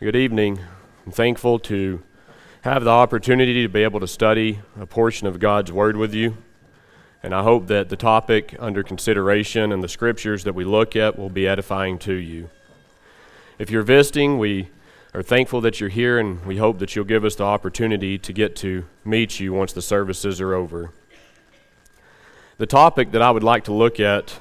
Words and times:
Good 0.00 0.16
evening. 0.16 0.60
I'm 1.04 1.12
thankful 1.12 1.58
to 1.58 2.02
have 2.62 2.84
the 2.84 2.90
opportunity 2.90 3.60
to 3.60 3.68
be 3.68 3.82
able 3.82 4.00
to 4.00 4.08
study 4.08 4.60
a 4.80 4.86
portion 4.86 5.26
of 5.26 5.38
God's 5.38 5.70
Word 5.72 5.94
with 5.94 6.14
you. 6.14 6.38
And 7.22 7.34
I 7.34 7.42
hope 7.42 7.66
that 7.66 7.90
the 7.90 7.98
topic 7.98 8.56
under 8.58 8.82
consideration 8.82 9.72
and 9.72 9.84
the 9.84 9.90
scriptures 9.90 10.44
that 10.44 10.54
we 10.54 10.64
look 10.64 10.96
at 10.96 11.18
will 11.18 11.28
be 11.28 11.46
edifying 11.46 11.98
to 11.98 12.14
you. 12.14 12.48
If 13.58 13.70
you're 13.70 13.82
visiting, 13.82 14.38
we 14.38 14.70
are 15.12 15.22
thankful 15.22 15.60
that 15.60 15.80
you're 15.80 15.90
here 15.90 16.18
and 16.18 16.46
we 16.46 16.56
hope 16.56 16.78
that 16.78 16.96
you'll 16.96 17.04
give 17.04 17.26
us 17.26 17.34
the 17.34 17.44
opportunity 17.44 18.16
to 18.20 18.32
get 18.32 18.56
to 18.56 18.86
meet 19.04 19.38
you 19.38 19.52
once 19.52 19.74
the 19.74 19.82
services 19.82 20.40
are 20.40 20.54
over. 20.54 20.92
The 22.56 22.64
topic 22.64 23.10
that 23.10 23.20
I 23.20 23.30
would 23.30 23.44
like 23.44 23.64
to 23.64 23.74
look 23.74 24.00
at 24.00 24.40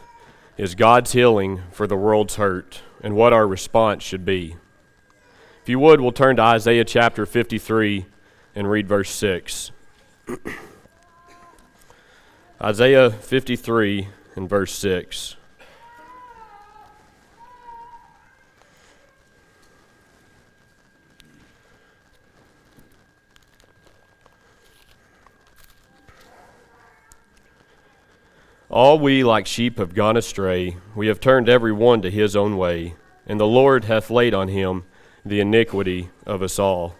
is 0.56 0.74
God's 0.74 1.12
healing 1.12 1.64
for 1.74 1.86
the 1.86 1.98
world's 1.98 2.36
hurt 2.36 2.80
and 3.04 3.14
what 3.14 3.34
our 3.34 3.46
response 3.46 4.04
should 4.04 4.24
be. 4.24 4.56
If 5.70 5.72
you 5.72 5.80
would, 5.82 6.02
we'll 6.02 6.12
turn 6.12 6.38
to 6.38 6.42
Isaiah 6.42 6.84
chapter 6.84 7.28
53 7.28 8.08
and 8.56 8.68
read 8.68 8.88
verse 8.88 9.12
6. 9.12 9.70
Isaiah 12.60 13.12
53 13.12 14.08
and 14.36 14.50
verse 14.50 14.74
6. 14.74 15.36
All 28.72 28.98
we 28.98 29.24
like 29.24 29.46
sheep 29.46 29.78
have 29.78 29.94
gone 29.94 30.18
astray, 30.18 30.78
we 30.96 31.06
have 31.06 31.20
turned 31.20 31.48
every 31.48 31.72
one 31.72 32.02
to 32.02 32.10
his 32.10 32.36
own 32.36 32.58
way, 32.58 32.96
and 33.28 33.40
the 33.40 33.46
Lord 33.46 33.84
hath 33.84 34.10
laid 34.10 34.34
on 34.34 34.48
him 34.48 34.86
the 35.26 35.40
iniquity 35.40 36.10
of 36.26 36.42
us 36.42 36.60
all. 36.60 36.96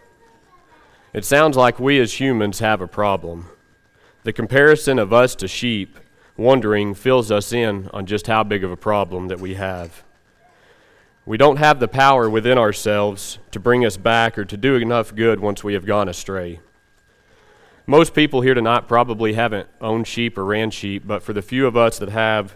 It 1.14 1.26
sounds 1.26 1.58
like 1.58 1.80
we 1.80 2.00
as 2.00 2.20
humans 2.20 2.60
have 2.60 2.82
a 2.82 2.88
problem. 2.88 3.48
The 4.24 4.34
comparison 4.34 5.00
of 5.00 5.12
us 5.12 5.36
to 5.36 5.48
sheep 5.48 5.98
wandering 6.38 6.94
fills 6.94 7.32
us 7.32 7.52
in 7.52 7.90
on 7.94 8.06
just 8.06 8.28
how 8.28 8.44
big 8.44 8.64
of 8.64 8.72
a 8.72 8.78
problem 8.78 9.28
that 9.28 9.40
we 9.40 9.56
have. 9.56 10.04
We 11.26 11.38
don't 11.38 11.58
have 11.58 11.80
the 11.80 11.88
power 11.88 12.30
within 12.30 12.58
ourselves 12.58 13.40
to 13.52 13.60
bring 13.60 13.86
us 13.86 13.98
back 13.98 14.38
or 14.38 14.46
to 14.46 14.58
do 14.58 14.76
enough 14.76 15.14
good 15.14 15.40
once 15.40 15.64
we 15.64 15.74
have 15.74 15.86
gone 15.86 16.10
astray. 16.10 16.60
Most 17.86 18.14
people 18.14 18.42
here 18.42 18.54
tonight 18.54 18.88
probably 18.88 19.34
haven't 19.34 19.68
owned 19.82 20.08
sheep 20.08 20.38
or 20.38 20.46
ran 20.46 20.70
sheep, 20.72 21.04
but 21.06 21.24
for 21.24 21.34
the 21.34 21.42
few 21.42 21.66
of 21.66 21.76
us 21.76 22.00
that 22.00 22.10
have, 22.10 22.56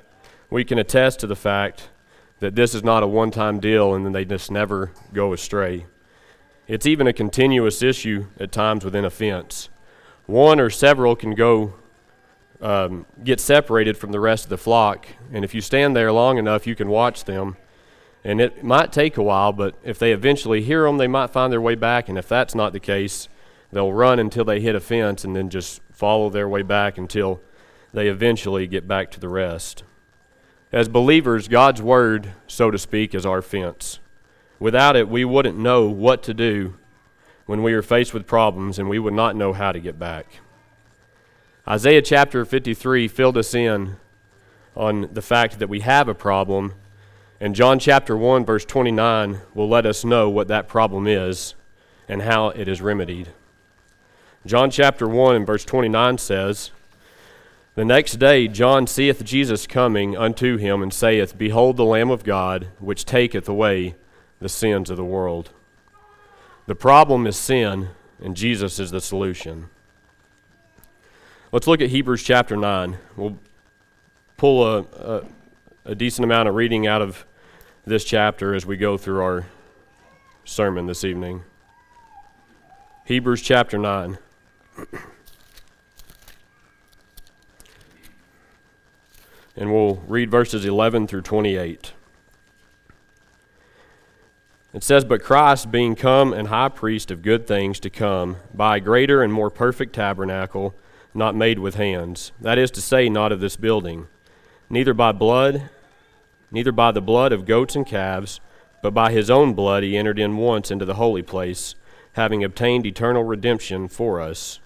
we 0.49 0.63
can 0.63 0.77
attest 0.77 1.19
to 1.19 1.27
the 1.27 1.35
fact 1.35 1.89
that 2.43 2.55
this 2.55 2.75
is 2.75 2.83
not 2.83 3.03
a 3.03 3.07
one 3.07 3.31
time 3.31 3.61
deal 3.61 3.95
and 3.95 4.05
then 4.05 4.11
they 4.11 4.25
just 4.25 4.51
never 4.51 4.91
go 5.13 5.31
astray. 5.31 5.85
It's 6.67 6.85
even 6.85 7.07
a 7.07 7.13
continuous 7.13 7.81
issue 7.81 8.25
at 8.37 8.51
times 8.51 8.83
within 8.83 9.05
a 9.05 9.09
fence. 9.09 9.69
One 10.25 10.59
or 10.59 10.69
several 10.69 11.15
can 11.15 11.35
go 11.35 11.75
um, 12.59 13.05
get 13.23 13.39
separated 13.39 13.95
from 13.95 14.11
the 14.11 14.19
rest 14.19 14.43
of 14.43 14.49
the 14.49 14.57
flock, 14.57 15.07
and 15.31 15.45
if 15.45 15.55
you 15.55 15.61
stand 15.61 15.95
there 15.95 16.11
long 16.11 16.37
enough, 16.37 16.67
you 16.67 16.75
can 16.75 16.89
watch 16.89 17.23
them. 17.23 17.55
And 18.25 18.41
it 18.41 18.61
might 18.61 18.91
take 18.91 19.15
a 19.15 19.23
while, 19.23 19.53
but 19.53 19.75
if 19.81 19.97
they 19.97 20.11
eventually 20.11 20.61
hear 20.61 20.83
them, 20.83 20.97
they 20.97 21.07
might 21.07 21.29
find 21.29 21.51
their 21.51 21.61
way 21.61 21.75
back. 21.75 22.09
And 22.09 22.17
if 22.17 22.27
that's 22.27 22.53
not 22.53 22.73
the 22.73 22.79
case, 22.79 23.29
they'll 23.71 23.93
run 23.93 24.19
until 24.19 24.43
they 24.43 24.59
hit 24.59 24.75
a 24.75 24.81
fence 24.81 25.23
and 25.23 25.33
then 25.33 25.49
just 25.49 25.81
follow 25.91 26.29
their 26.29 26.49
way 26.49 26.61
back 26.61 26.97
until 26.97 27.39
they 27.93 28.09
eventually 28.09 28.67
get 28.67 28.85
back 28.85 29.11
to 29.11 29.19
the 29.21 29.29
rest. 29.29 29.83
As 30.73 30.89
believers, 30.89 31.47
God's 31.47 31.83
Word, 31.83 32.31
so 32.47 32.71
to 32.71 32.79
speak, 32.79 33.13
is 33.13 33.27
our 33.27 33.43
fence. 33.43 33.99
Without 34.59 34.95
it, 34.95 35.07
we 35.07 35.23
wouldn't 35.23 35.55
know 35.55 35.87
what 35.87 36.23
to 36.23 36.33
do 36.33 36.73
when 37.45 37.61
we 37.61 37.73
are 37.73 37.83
faced 37.83 38.11
with 38.11 38.25
problems 38.25 38.79
and 38.79 38.89
we 38.89 38.97
would 38.97 39.13
not 39.13 39.35
know 39.35 39.53
how 39.53 39.71
to 39.71 39.79
get 39.79 39.99
back. 39.99 40.25
Isaiah 41.67 42.01
chapter 42.01 42.43
53 42.43 43.07
filled 43.07 43.37
us 43.37 43.53
in 43.53 43.97
on 44.75 45.09
the 45.13 45.21
fact 45.21 45.59
that 45.59 45.69
we 45.69 45.81
have 45.81 46.07
a 46.07 46.15
problem, 46.15 46.73
and 47.39 47.53
John 47.53 47.77
chapter 47.77 48.17
1, 48.17 48.43
verse 48.43 48.65
29 48.65 49.41
will 49.53 49.69
let 49.69 49.85
us 49.85 50.03
know 50.03 50.27
what 50.27 50.47
that 50.47 50.67
problem 50.67 51.05
is 51.05 51.53
and 52.09 52.23
how 52.23 52.49
it 52.49 52.67
is 52.67 52.81
remedied. 52.81 53.29
John 54.43 54.71
chapter 54.71 55.07
1 55.07 55.35
and 55.35 55.45
verse 55.45 55.65
29 55.65 56.17
says, 56.17 56.71
the 57.75 57.85
next 57.85 58.13
day 58.13 58.47
John 58.47 58.85
seeth 58.87 59.23
Jesus 59.23 59.65
coming 59.65 60.15
unto 60.15 60.57
him, 60.57 60.81
and 60.81 60.93
saith, 60.93 61.37
Behold 61.37 61.77
the 61.77 61.85
Lamb 61.85 62.11
of 62.11 62.23
God, 62.23 62.67
which 62.79 63.05
taketh 63.05 63.49
away 63.49 63.95
the 64.39 64.49
sins 64.49 64.89
of 64.89 64.97
the 64.97 65.05
world. 65.05 65.51
The 66.65 66.75
problem 66.75 67.25
is 67.25 67.35
sin, 67.35 67.89
and 68.21 68.35
Jesus 68.37 68.79
is 68.79 68.91
the 68.91 69.01
solution. 69.01 69.69
Let's 71.51 71.67
look 71.67 71.81
at 71.81 71.89
Hebrews 71.89 72.23
chapter 72.23 72.55
9. 72.55 72.97
We'll 73.15 73.37
pull 74.37 74.65
a, 74.65 74.79
a, 74.81 75.23
a 75.85 75.95
decent 75.95 76.23
amount 76.23 76.49
of 76.49 76.55
reading 76.55 76.87
out 76.87 77.01
of 77.01 77.25
this 77.85 78.03
chapter 78.03 78.53
as 78.53 78.65
we 78.65 78.77
go 78.77 78.97
through 78.97 79.21
our 79.21 79.45
sermon 80.45 80.85
this 80.85 81.03
evening. 81.03 81.43
Hebrews 83.05 83.41
chapter 83.41 83.77
9. 83.77 84.17
and 89.55 89.71
we'll 89.71 89.95
read 90.07 90.31
verses 90.31 90.65
11 90.65 91.07
through 91.07 91.21
28. 91.21 91.93
It 94.73 94.83
says, 94.83 95.05
But 95.05 95.21
Christ, 95.21 95.71
being 95.71 95.95
come 95.95 96.33
and 96.33 96.47
high 96.47 96.69
priest 96.69 97.11
of 97.11 97.21
good 97.21 97.45
things 97.45 97.79
to 97.81 97.89
come, 97.89 98.37
by 98.53 98.77
a 98.77 98.79
greater 98.79 99.21
and 99.21 99.31
more 99.31 99.51
perfect 99.51 99.93
tabernacle, 99.93 100.73
not 101.13 101.35
made 101.35 101.59
with 101.59 101.75
hands, 101.75 102.31
that 102.41 102.57
is 102.57 102.71
to 102.71 102.81
say, 102.81 103.07
not 103.07 103.31
of 103.31 103.39
this 103.39 103.55
building, 103.55 104.07
neither 104.69 104.95
by 104.95 105.11
blood, 105.11 105.69
neither 106.51 106.71
by 106.71 106.91
the 106.91 107.01
blood 107.01 107.31
of 107.31 107.45
goats 107.45 107.75
and 107.75 107.85
calves, 107.85 108.39
but 108.81 108.95
by 108.95 109.11
his 109.11 109.29
own 109.29 109.53
blood 109.53 109.83
he 109.83 109.95
entered 109.95 110.17
in 110.17 110.37
once 110.37 110.71
into 110.71 110.85
the 110.85 110.95
holy 110.95 111.21
place, 111.21 111.75
having 112.13 112.43
obtained 112.43 112.85
eternal 112.85 113.23
redemption 113.23 113.87
for 113.87 114.19
us. 114.19 114.59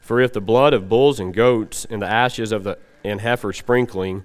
For 0.00 0.18
if 0.18 0.32
the 0.32 0.40
blood 0.40 0.72
of 0.72 0.88
bulls 0.88 1.20
and 1.20 1.32
goats 1.32 1.86
and 1.88 2.00
the 2.00 2.10
ashes 2.10 2.52
of 2.52 2.64
the 2.64 2.78
and 3.04 3.20
heifer 3.20 3.52
sprinkling 3.52 4.24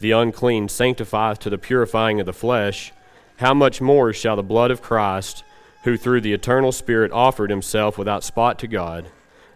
the 0.00 0.10
unclean 0.10 0.68
sanctifieth 0.68 1.38
to 1.38 1.50
the 1.50 1.58
purifying 1.58 2.20
of 2.20 2.26
the 2.26 2.32
flesh, 2.32 2.92
how 3.36 3.54
much 3.54 3.80
more 3.80 4.12
shall 4.12 4.36
the 4.36 4.42
blood 4.42 4.70
of 4.70 4.82
Christ, 4.82 5.44
who 5.84 5.96
through 5.96 6.20
the 6.20 6.32
eternal 6.32 6.72
Spirit 6.72 7.12
offered 7.12 7.50
himself 7.50 7.96
without 7.96 8.24
spot 8.24 8.58
to 8.58 8.66
God, 8.66 9.06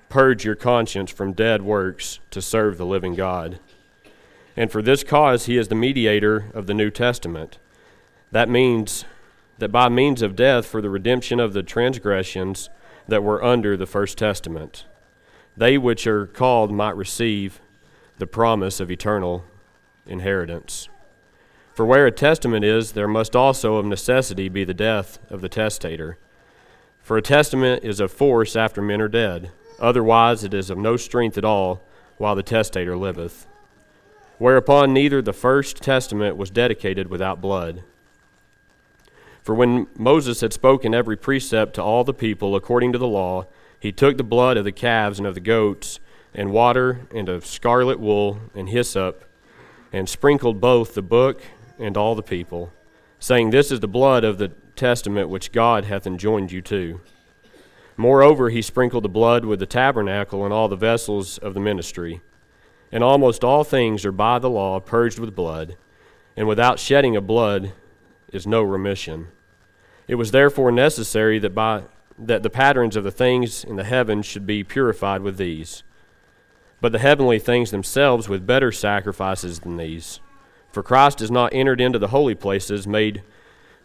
purge 0.09 0.45
your 0.45 0.55
conscience 0.55 1.11
from 1.11 1.33
dead 1.33 1.62
works 1.62 2.21
to 2.31 2.41
serve 2.41 2.79
the 2.79 2.87
living 2.87 3.15
God? 3.15 3.59
And 4.56 4.73
for 4.73 4.83
this 4.83 5.05
cause 5.05 5.47
he 5.47 5.56
is 5.56 5.69
the 5.69 5.75
mediator 5.75 6.50
of 6.55 6.67
the 6.67 6.75
New 6.75 6.91
Testament. 6.91 7.59
That 8.33 8.49
means 8.49 9.05
that 9.59 9.73
by 9.73 9.89
means 9.89 10.23
of 10.23 10.37
death 10.37 10.67
for 10.67 10.81
the 10.81 10.91
redemption 10.91 11.41
of 11.41 11.53
the 11.53 11.62
transgressions 11.62 12.69
that 13.06 13.23
were 13.23 13.43
under 13.43 13.77
the 13.77 13.87
first 13.87 14.19
testament, 14.19 14.85
they 15.56 15.77
which 15.77 16.06
are 16.06 16.27
called 16.27 16.71
might 16.71 16.97
receive 16.97 17.61
the 18.19 18.27
promise 18.27 18.81
of 18.81 18.91
eternal 18.91 19.45
inheritance. 20.06 20.89
For 21.75 21.87
where 21.87 22.06
a 22.06 22.12
testament 22.12 22.65
is, 22.65 22.93
there 22.93 23.06
must 23.06 23.37
also 23.37 23.77
of 23.77 23.87
necessity 23.87 24.49
be 24.49 24.65
the 24.65 24.75
death 24.75 25.19
of 25.31 25.41
the 25.41 25.49
testator. 25.49 26.19
For 27.03 27.17
a 27.17 27.23
testament 27.23 27.84
is 27.84 28.01
of 28.01 28.11
force 28.11 28.56
after 28.56 28.83
men 28.83 29.01
are 29.01 29.09
dead, 29.09 29.53
otherwise 29.79 30.43
it 30.43 30.53
is 30.53 30.71
of 30.71 30.79
no 30.79 30.97
strength 30.97 31.39
at 31.39 31.45
all 31.45 31.81
while 32.17 32.34
the 32.34 32.43
testator 32.43 32.97
liveth. 32.97 33.47
Whereupon 34.39 34.93
neither 34.93 35.23
the 35.23 35.33
first 35.33 35.79
testament 35.79 36.37
was 36.37 36.50
dedicated 36.50 37.09
without 37.09 37.41
blood. 37.41 37.85
For 39.43 39.55
when 39.55 39.87
Moses 39.97 40.41
had 40.41 40.53
spoken 40.53 40.94
every 40.94 41.17
precept 41.17 41.75
to 41.75 41.82
all 41.82 42.05
the 42.05 42.12
people 42.12 42.55
according 42.55 42.93
to 42.93 42.99
the 42.99 43.09
law, 43.09 43.47
he 43.81 43.93
took 43.93 44.17
the 44.17 44.25
blood 44.25 44.56
of 44.56 44.64
the 44.64 44.73
calves 44.73 45.19
and 45.19 45.26
of 45.26 45.35
the 45.35 45.41
goats, 45.41 46.00
and 46.38 46.52
water, 46.52 47.00
and 47.12 47.29
of 47.29 47.44
scarlet 47.44 47.99
wool, 47.99 48.38
and 48.55 48.69
hyssop, 48.69 49.25
and 49.93 50.08
sprinkled 50.08 50.61
both 50.61 50.94
the 50.94 51.02
book 51.02 51.43
and 51.81 51.96
all 51.96 52.14
the 52.14 52.23
people, 52.23 52.73
saying, 53.19 53.50
This 53.50 53.73
is 53.73 53.81
the 53.81 53.88
blood 53.88 54.23
of 54.23 54.38
the 54.38 54.52
testament 54.76 55.29
which 55.29 55.50
God 55.50 55.87
hath 55.87 56.06
enjoined 56.06 56.52
you 56.52 56.62
to. 56.62 57.00
Moreover, 57.96 58.50
he 58.50 58.62
sprinkled 58.62 59.02
the 59.02 59.08
blood 59.08 59.44
with 59.44 59.58
the 59.58 59.67
tabernacle 59.67 60.44
and 60.44 60.55
all 60.55 60.69
the 60.69 60.76
vessels 60.76 61.38
of 61.38 61.55
the 61.55 61.61
ministry. 61.61 62.20
And 62.93 63.02
almost 63.02 63.43
all 63.43 63.64
things 63.64 64.06
are 64.06 64.12
by 64.12 64.38
the 64.38 64.49
law 64.49 64.79
purged 64.79 65.19
with 65.19 65.35
blood, 65.35 65.76
and 66.37 66.46
without 66.46 66.79
shedding 66.79 67.17
of 67.17 67.26
blood 67.26 67.73
is 68.32 68.46
no 68.46 68.62
remission. 68.62 69.26
It 70.06 70.14
was 70.14 70.31
therefore 70.31 70.70
necessary 70.70 71.40
that 71.40 71.56
by 71.56 71.82
that 72.17 72.44
the 72.44 72.50
patterns 72.50 72.94
of 72.94 73.02
the 73.02 73.11
things 73.11 73.64
in 73.64 73.75
the 73.75 73.82
heavens 73.82 74.25
should 74.25 74.46
be 74.46 74.62
purified 74.62 75.23
with 75.23 75.37
these 75.37 75.82
but 76.80 76.92
the 76.92 76.98
heavenly 76.98 77.38
things 77.38 77.70
themselves 77.70 78.28
with 78.28 78.46
better 78.46 78.70
sacrifices 78.70 79.60
than 79.60 79.76
these. 79.76 80.20
For 80.72 80.82
Christ 80.82 81.20
has 81.20 81.30
not 81.30 81.52
entered 81.52 81.80
into 81.80 81.98
the 81.98 82.08
holy 82.08 82.34
places 82.34 82.86
made 82.86 83.22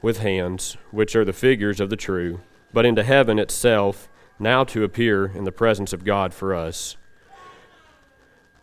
with 0.02 0.20
hands, 0.20 0.78
which 0.92 1.16
are 1.16 1.26
the 1.26 1.34
figures 1.34 1.80
of 1.80 1.90
the 1.90 1.96
true, 1.96 2.42
but 2.72 2.86
into 2.86 3.04
heaven 3.04 3.40
itself, 3.40 4.10
now 4.38 4.64
to 4.66 4.84
appear 4.84 5.28
in 5.28 5.44
the 5.44 5.52
presence 5.52 5.94
of 5.94 6.04
God 6.04 6.34
for 6.34 6.54
us. 6.54 6.98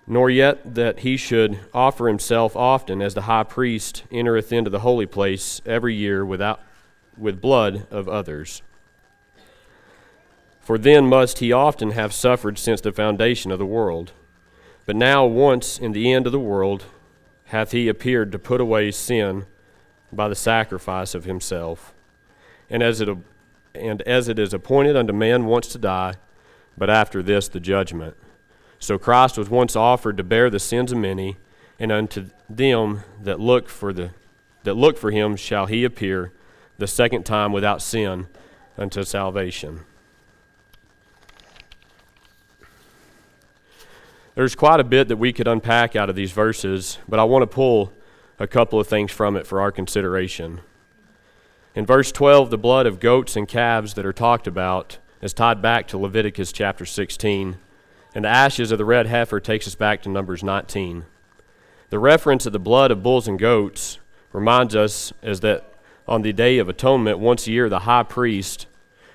Nor 0.07 0.29
yet 0.29 0.75
that 0.75 1.01
he 1.01 1.17
should 1.17 1.61
offer 1.73 2.09
himself 2.09 2.55
often, 2.55 3.01
as 3.01 3.15
the 3.15 3.23
high 3.23 3.45
priest 3.45 4.05
entereth 4.13 4.53
into 4.53 4.71
the 4.71 4.81
holy 4.81 5.07
place 5.07 5.61
every 5.65 5.95
year 5.95 6.25
without, 6.27 6.61
with 7.17 7.41
blood 7.41 7.87
of 7.91 8.09
others. 8.09 8.63
For 10.61 10.79
then 10.79 11.09
must 11.09 11.39
he 11.39 11.53
often 11.53 11.93
have 11.93 12.13
suffered 12.13 12.59
since 12.59 12.81
the 12.81 12.93
foundation 12.93 13.51
of 13.51 13.59
the 13.59 13.67
world. 13.67 14.13
But 14.87 14.97
now, 14.97 15.25
once 15.25 15.79
in 15.79 15.93
the 15.93 16.13
end 16.13 16.27
of 16.27 16.33
the 16.33 16.41
world, 16.41 16.85
hath 17.47 17.73
he 17.73 17.89
appeared 17.89 18.33
to 18.33 18.39
put 18.39 18.61
away 18.61 18.91
sin 18.91 19.47
by 20.13 20.29
the 20.29 20.35
sacrifice 20.35 21.15
of 21.15 21.25
himself. 21.25 21.95
And 22.69 22.83
as 22.83 23.01
it, 23.01 23.09
and 23.75 24.03
as 24.03 24.29
it 24.29 24.39
is 24.39 24.55
appointed 24.55 24.97
unto 24.97 25.13
man 25.13 25.47
once 25.47 25.69
to 25.69 25.79
die, 25.79 26.15
but 26.77 26.91
after 26.91 27.23
this 27.23 27.49
the 27.49 27.61
judgment. 27.61 28.17
So 28.79 28.99
Christ 28.99 29.37
was 29.37 29.51
once 29.51 29.77
offered 29.77 30.17
to 30.17 30.25
bear 30.25 30.49
the 30.49 30.59
sins 30.59 30.93
of 30.93 30.99
many, 30.99 31.37
and 31.79 31.93
unto 31.93 32.27
them 32.49 33.03
that 33.23 33.41
look 33.41 33.69
for 33.69 33.93
the 33.93 34.11
that 34.63 34.75
look 34.75 34.99
for 34.99 35.11
him 35.11 35.37
shall 35.37 35.67
he 35.67 35.85
appear 35.85 36.33
the 36.79 36.87
second 36.87 37.25
time 37.25 37.53
without 37.53 37.81
sin 37.81 38.27
unto 38.77 39.03
salvation. 39.05 39.81
There's 44.37 44.55
quite 44.55 44.79
a 44.79 44.85
bit 44.85 45.09
that 45.09 45.17
we 45.17 45.33
could 45.33 45.49
unpack 45.49 45.97
out 45.97 46.09
of 46.09 46.15
these 46.15 46.31
verses, 46.31 46.99
but 47.09 47.19
I 47.19 47.25
want 47.25 47.43
to 47.43 47.49
pull 47.49 47.93
a 48.39 48.47
couple 48.47 48.79
of 48.79 48.87
things 48.87 49.11
from 49.11 49.37
it 49.37 49.47
for 49.47 49.61
our 49.61 49.73
consideration. 49.73 50.61
In 51.75 51.85
verse 51.85 52.13
12, 52.13 52.51
the 52.51 52.57
blood 52.57 52.87
of 52.87 53.01
goats 53.01 53.35
and 53.37 53.49
calves 53.49 53.95
that 53.95 54.07
are 54.07 54.13
talked 54.13 54.47
about 54.47 54.99
is 55.21 55.33
tied 55.33 55.61
back 55.61 55.89
to 55.89 55.99
Leviticus 55.99 56.53
chapter 56.53 56.87
16, 56.87 57.59
and 58.15 58.25
the 58.25 58.29
ashes 58.29 58.71
of 58.71 58.79
the 58.79 58.85
red 58.85 59.07
heifer 59.07 59.41
takes 59.41 59.67
us 59.67 59.75
back 59.75 60.01
to 60.03 60.09
Numbers 60.09 60.45
19. 60.45 61.07
The 61.91 61.99
reference 61.99 62.47
of 62.47 62.53
the 62.53 62.61
blood 62.61 62.93
of 62.93 63.03
bulls 63.03 63.27
and 63.27 63.39
goats 63.39 63.99
reminds 64.33 64.77
us 64.77 65.13
is 65.23 65.41
that 65.41 65.75
on 66.07 66.23
the 66.23 66.33
day 66.33 66.59
of 66.59 66.69
atonement, 66.69 67.19
once 67.19 67.49
a 67.49 67.51
year, 67.51 67.69
the 67.69 67.81
high 67.81 68.05
priest 68.05 68.67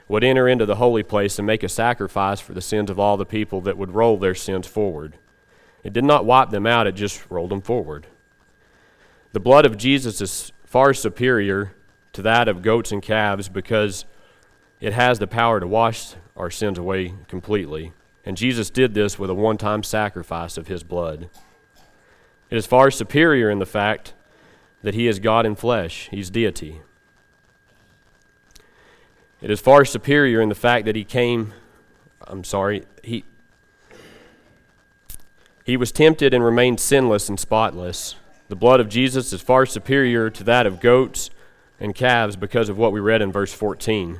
would 0.07 0.23
enter 0.23 0.47
into 0.47 0.65
the 0.65 0.75
holy 0.75 1.03
place 1.03 1.39
and 1.39 1.45
make 1.45 1.63
a 1.63 1.69
sacrifice 1.69 2.39
for 2.39 2.53
the 2.53 2.61
sins 2.61 2.89
of 2.89 2.99
all 2.99 3.17
the 3.17 3.25
people 3.25 3.61
that 3.61 3.77
would 3.77 3.95
roll 3.95 4.17
their 4.17 4.35
sins 4.35 4.67
forward. 4.67 5.17
It 5.83 5.93
did 5.93 6.03
not 6.03 6.25
wipe 6.25 6.49
them 6.49 6.65
out, 6.65 6.87
it 6.87 6.93
just 6.93 7.29
rolled 7.29 7.51
them 7.51 7.61
forward. 7.61 8.07
The 9.33 9.39
blood 9.39 9.65
of 9.65 9.77
Jesus 9.77 10.21
is 10.21 10.51
far 10.63 10.93
superior 10.93 11.73
to 12.13 12.21
that 12.21 12.47
of 12.47 12.61
goats 12.61 12.91
and 12.91 13.01
calves 13.01 13.49
because 13.49 14.05
it 14.79 14.93
has 14.93 15.19
the 15.19 15.27
power 15.27 15.59
to 15.59 15.67
wash 15.67 16.13
our 16.35 16.49
sins 16.49 16.77
away 16.77 17.13
completely. 17.27 17.91
And 18.25 18.37
Jesus 18.37 18.69
did 18.69 18.93
this 18.93 19.19
with 19.19 19.29
a 19.29 19.35
one 19.35 19.57
time 19.57 19.83
sacrifice 19.83 20.57
of 20.57 20.67
his 20.67 20.83
blood. 20.83 21.29
It 22.49 22.57
is 22.57 22.65
far 22.65 22.91
superior 22.91 23.49
in 23.49 23.59
the 23.59 23.65
fact 23.65 24.13
that 24.83 24.93
he 24.93 25.07
is 25.07 25.19
God 25.19 25.45
in 25.45 25.55
flesh, 25.55 26.07
he's 26.11 26.29
deity. 26.29 26.81
It 29.45 29.51
is 29.51 29.59
far 29.59 29.85
superior 29.85 30.41
in 30.41 30.49
the 30.49 30.55
fact 30.55 30.85
that 30.85 30.95
he 30.95 31.03
came, 31.03 31.53
I'm 32.27 32.43
sorry, 32.43 32.83
he, 33.03 33.23
he 35.63 35.77
was 35.77 35.91
tempted 35.91 36.33
and 36.33 36.43
remained 36.43 36.79
sinless 36.79 37.29
and 37.29 37.39
spotless. 37.39 38.15
The 38.47 38.55
blood 38.55 38.79
of 38.79 38.89
Jesus 38.89 39.31
is 39.31 39.43
far 39.43 39.67
superior 39.67 40.31
to 40.31 40.43
that 40.45 40.65
of 40.65 40.79
goats 40.79 41.29
and 41.79 41.93
calves 41.93 42.35
because 42.35 42.69
of 42.69 42.79
what 42.79 42.91
we 42.91 42.99
read 42.99 43.21
in 43.21 43.31
verse 43.31 43.53
14. 43.53 44.19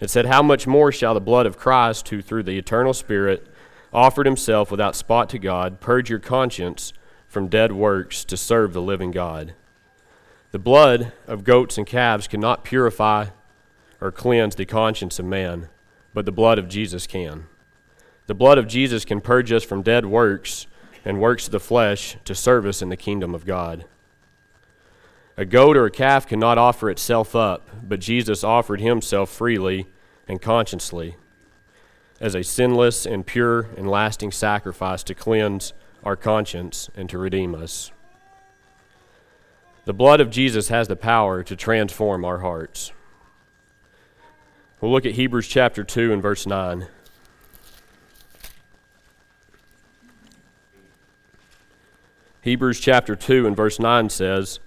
It 0.00 0.10
said, 0.10 0.26
How 0.26 0.42
much 0.42 0.66
more 0.66 0.90
shall 0.90 1.14
the 1.14 1.20
blood 1.20 1.46
of 1.46 1.56
Christ, 1.56 2.08
who 2.08 2.20
through 2.20 2.42
the 2.42 2.58
eternal 2.58 2.92
Spirit 2.92 3.46
offered 3.92 4.26
himself 4.26 4.72
without 4.72 4.96
spot 4.96 5.28
to 5.28 5.38
God, 5.38 5.78
purge 5.78 6.10
your 6.10 6.18
conscience 6.18 6.92
from 7.28 7.46
dead 7.46 7.70
works 7.70 8.24
to 8.24 8.36
serve 8.36 8.72
the 8.72 8.82
living 8.82 9.12
God? 9.12 9.54
The 10.50 10.58
blood 10.58 11.12
of 11.28 11.44
goats 11.44 11.78
and 11.78 11.86
calves 11.86 12.26
cannot 12.26 12.64
purify 12.64 13.26
or 14.00 14.10
cleanse 14.12 14.54
the 14.54 14.64
conscience 14.64 15.18
of 15.18 15.24
man, 15.24 15.68
but 16.14 16.24
the 16.24 16.32
blood 16.32 16.58
of 16.58 16.68
Jesus 16.68 17.06
can. 17.06 17.46
The 18.26 18.34
blood 18.34 18.58
of 18.58 18.66
Jesus 18.66 19.04
can 19.04 19.20
purge 19.20 19.52
us 19.52 19.64
from 19.64 19.82
dead 19.82 20.06
works 20.06 20.66
and 21.04 21.20
works 21.20 21.46
of 21.46 21.52
the 21.52 21.60
flesh 21.60 22.16
to 22.24 22.34
service 22.34 22.82
in 22.82 22.88
the 22.88 22.96
kingdom 22.96 23.34
of 23.34 23.46
God. 23.46 23.84
A 25.36 25.44
goat 25.44 25.76
or 25.76 25.84
a 25.84 25.90
calf 25.90 26.26
cannot 26.26 26.58
offer 26.58 26.90
itself 26.90 27.36
up, 27.36 27.68
but 27.86 28.00
Jesus 28.00 28.42
offered 28.42 28.80
himself 28.80 29.30
freely 29.30 29.86
and 30.26 30.40
consciously 30.40 31.16
as 32.20 32.34
a 32.34 32.42
sinless 32.42 33.06
and 33.06 33.26
pure 33.26 33.68
and 33.76 33.88
lasting 33.88 34.32
sacrifice 34.32 35.02
to 35.04 35.14
cleanse 35.14 35.72
our 36.02 36.16
conscience 36.16 36.88
and 36.96 37.10
to 37.10 37.18
redeem 37.18 37.54
us. 37.54 37.92
The 39.84 39.92
blood 39.92 40.20
of 40.20 40.30
Jesus 40.30 40.68
has 40.68 40.88
the 40.88 40.96
power 40.96 41.42
to 41.42 41.54
transform 41.54 42.24
our 42.24 42.38
hearts. 42.38 42.92
We'll 44.86 44.92
look 44.92 45.04
at 45.04 45.14
Hebrews 45.14 45.48
chapter 45.48 45.82
2 45.82 46.12
and 46.12 46.22
verse 46.22 46.46
9. 46.46 46.86
Hebrews 52.42 52.78
chapter 52.78 53.16
2 53.16 53.48
and 53.48 53.56
verse 53.56 53.80
9 53.80 54.08
says, 54.10 54.60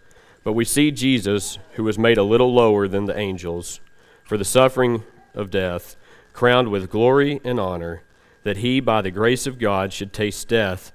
But 0.43 0.51
we 0.51 0.65
see 0.65 0.91
Jesus, 0.91 1.57
who 1.75 1.85
was 1.85 1.97
made 1.97 2.17
a 2.17 2.23
little 2.23 2.53
lower 2.53 2.85
than 2.89 3.05
the 3.05 3.17
angels, 3.17 3.79
for 4.21 4.37
the 4.37 4.43
suffering 4.43 5.05
of 5.33 5.49
death, 5.49 5.95
crowned 6.33 6.67
with 6.67 6.89
glory 6.89 7.39
and 7.45 7.57
honor, 7.57 8.01
that 8.43 8.57
he, 8.57 8.81
by 8.81 9.01
the 9.01 9.11
grace 9.11 9.47
of 9.47 9.57
God, 9.57 9.93
should 9.93 10.11
taste 10.11 10.49
death 10.49 10.91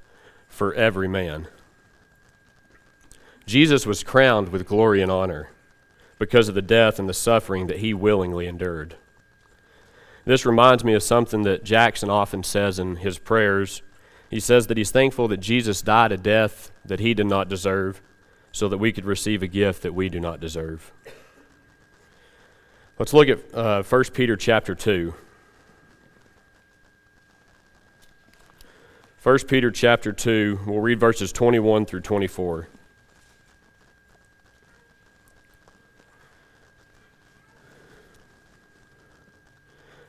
for 0.49 0.75
every 0.75 1.09
man. 1.09 1.49
Jesus 3.47 3.87
was 3.87 4.05
crowned 4.05 4.51
with 4.51 4.67
glory 4.67 5.01
and 5.01 5.11
honor 5.11 5.49
because 6.19 6.51
of 6.51 6.55
the 6.55 6.61
death 6.61 6.99
and 6.99 7.09
the 7.09 7.15
suffering 7.15 7.69
that 7.69 7.79
he 7.79 7.95
willingly 7.95 8.47
endured. 8.47 8.97
This 10.25 10.47
reminds 10.47 10.85
me 10.85 10.95
of 10.95 11.03
something 11.03 11.43
that 11.43 11.65
Jackson 11.65 12.09
often 12.09 12.43
says 12.43 12.79
in 12.79 12.97
his 12.97 13.19
prayers. 13.19 13.83
He 14.31 14.41
says 14.41 14.67
that 14.69 14.79
he's 14.79 14.91
thankful 14.91 15.29
that 15.29 15.39
Jesus 15.39 15.83
died 15.83 16.13
a 16.13 16.17
death 16.17 16.71
that 16.85 17.01
he 17.01 17.13
did 17.15 17.27
not 17.27 17.49
deserve 17.49 18.01
so 18.51 18.69
that 18.69 18.79
we 18.79 18.93
could 18.93 19.05
receive 19.05 19.43
a 19.43 19.47
gift 19.47 19.83
that 19.83 19.95
we 19.95 20.09
do 20.09 20.21
not 20.21 20.41
deserve. 20.41 20.93
Let's 22.99 23.13
look 23.13 23.29
at 23.29 23.55
uh, 23.55 23.83
1 23.83 24.05
Peter 24.15 24.37
chapter 24.37 24.75
2. 24.75 25.15
1 29.23 29.39
Peter 29.49 29.71
chapter 29.71 30.13
2, 30.13 30.61
we'll 30.67 30.81
read 30.81 31.01
verses 31.01 31.33
21 31.33 31.87
through 31.87 32.03
24. 32.03 32.69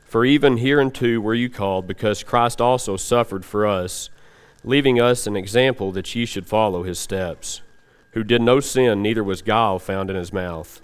For 0.06 0.24
even 0.24 0.58
hereunto 0.58 1.18
were 1.18 1.34
you 1.34 1.50
called, 1.50 1.88
because 1.88 2.22
Christ 2.22 2.60
also 2.60 2.96
suffered 2.96 3.44
for 3.44 3.66
us, 3.66 4.08
leaving 4.62 5.00
us 5.00 5.26
an 5.26 5.36
example 5.36 5.90
that 5.92 6.14
ye 6.14 6.24
should 6.24 6.46
follow 6.46 6.84
his 6.84 6.98
steps, 6.98 7.60
who 8.12 8.22
did 8.22 8.40
no 8.40 8.60
sin, 8.60 9.02
neither 9.02 9.24
was 9.24 9.42
guile 9.42 9.80
found 9.80 10.08
in 10.08 10.16
his 10.16 10.32
mouth, 10.32 10.80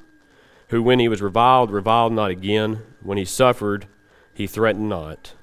who 0.68 0.82
when 0.82 0.98
he 0.98 1.08
was 1.08 1.22
reviled, 1.22 1.70
reviled 1.70 2.12
not 2.12 2.30
again, 2.30 2.82
when 3.00 3.16
he 3.16 3.24
suffered, 3.24 3.86
he 4.34 4.48
threatened 4.48 4.88
not, 4.88 5.34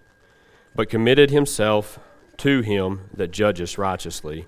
but 0.75 0.89
committed 0.89 1.31
himself 1.31 1.99
to 2.35 2.61
him 2.61 3.09
that 3.13 3.31
judgeth 3.31 3.77
righteously, 3.77 4.45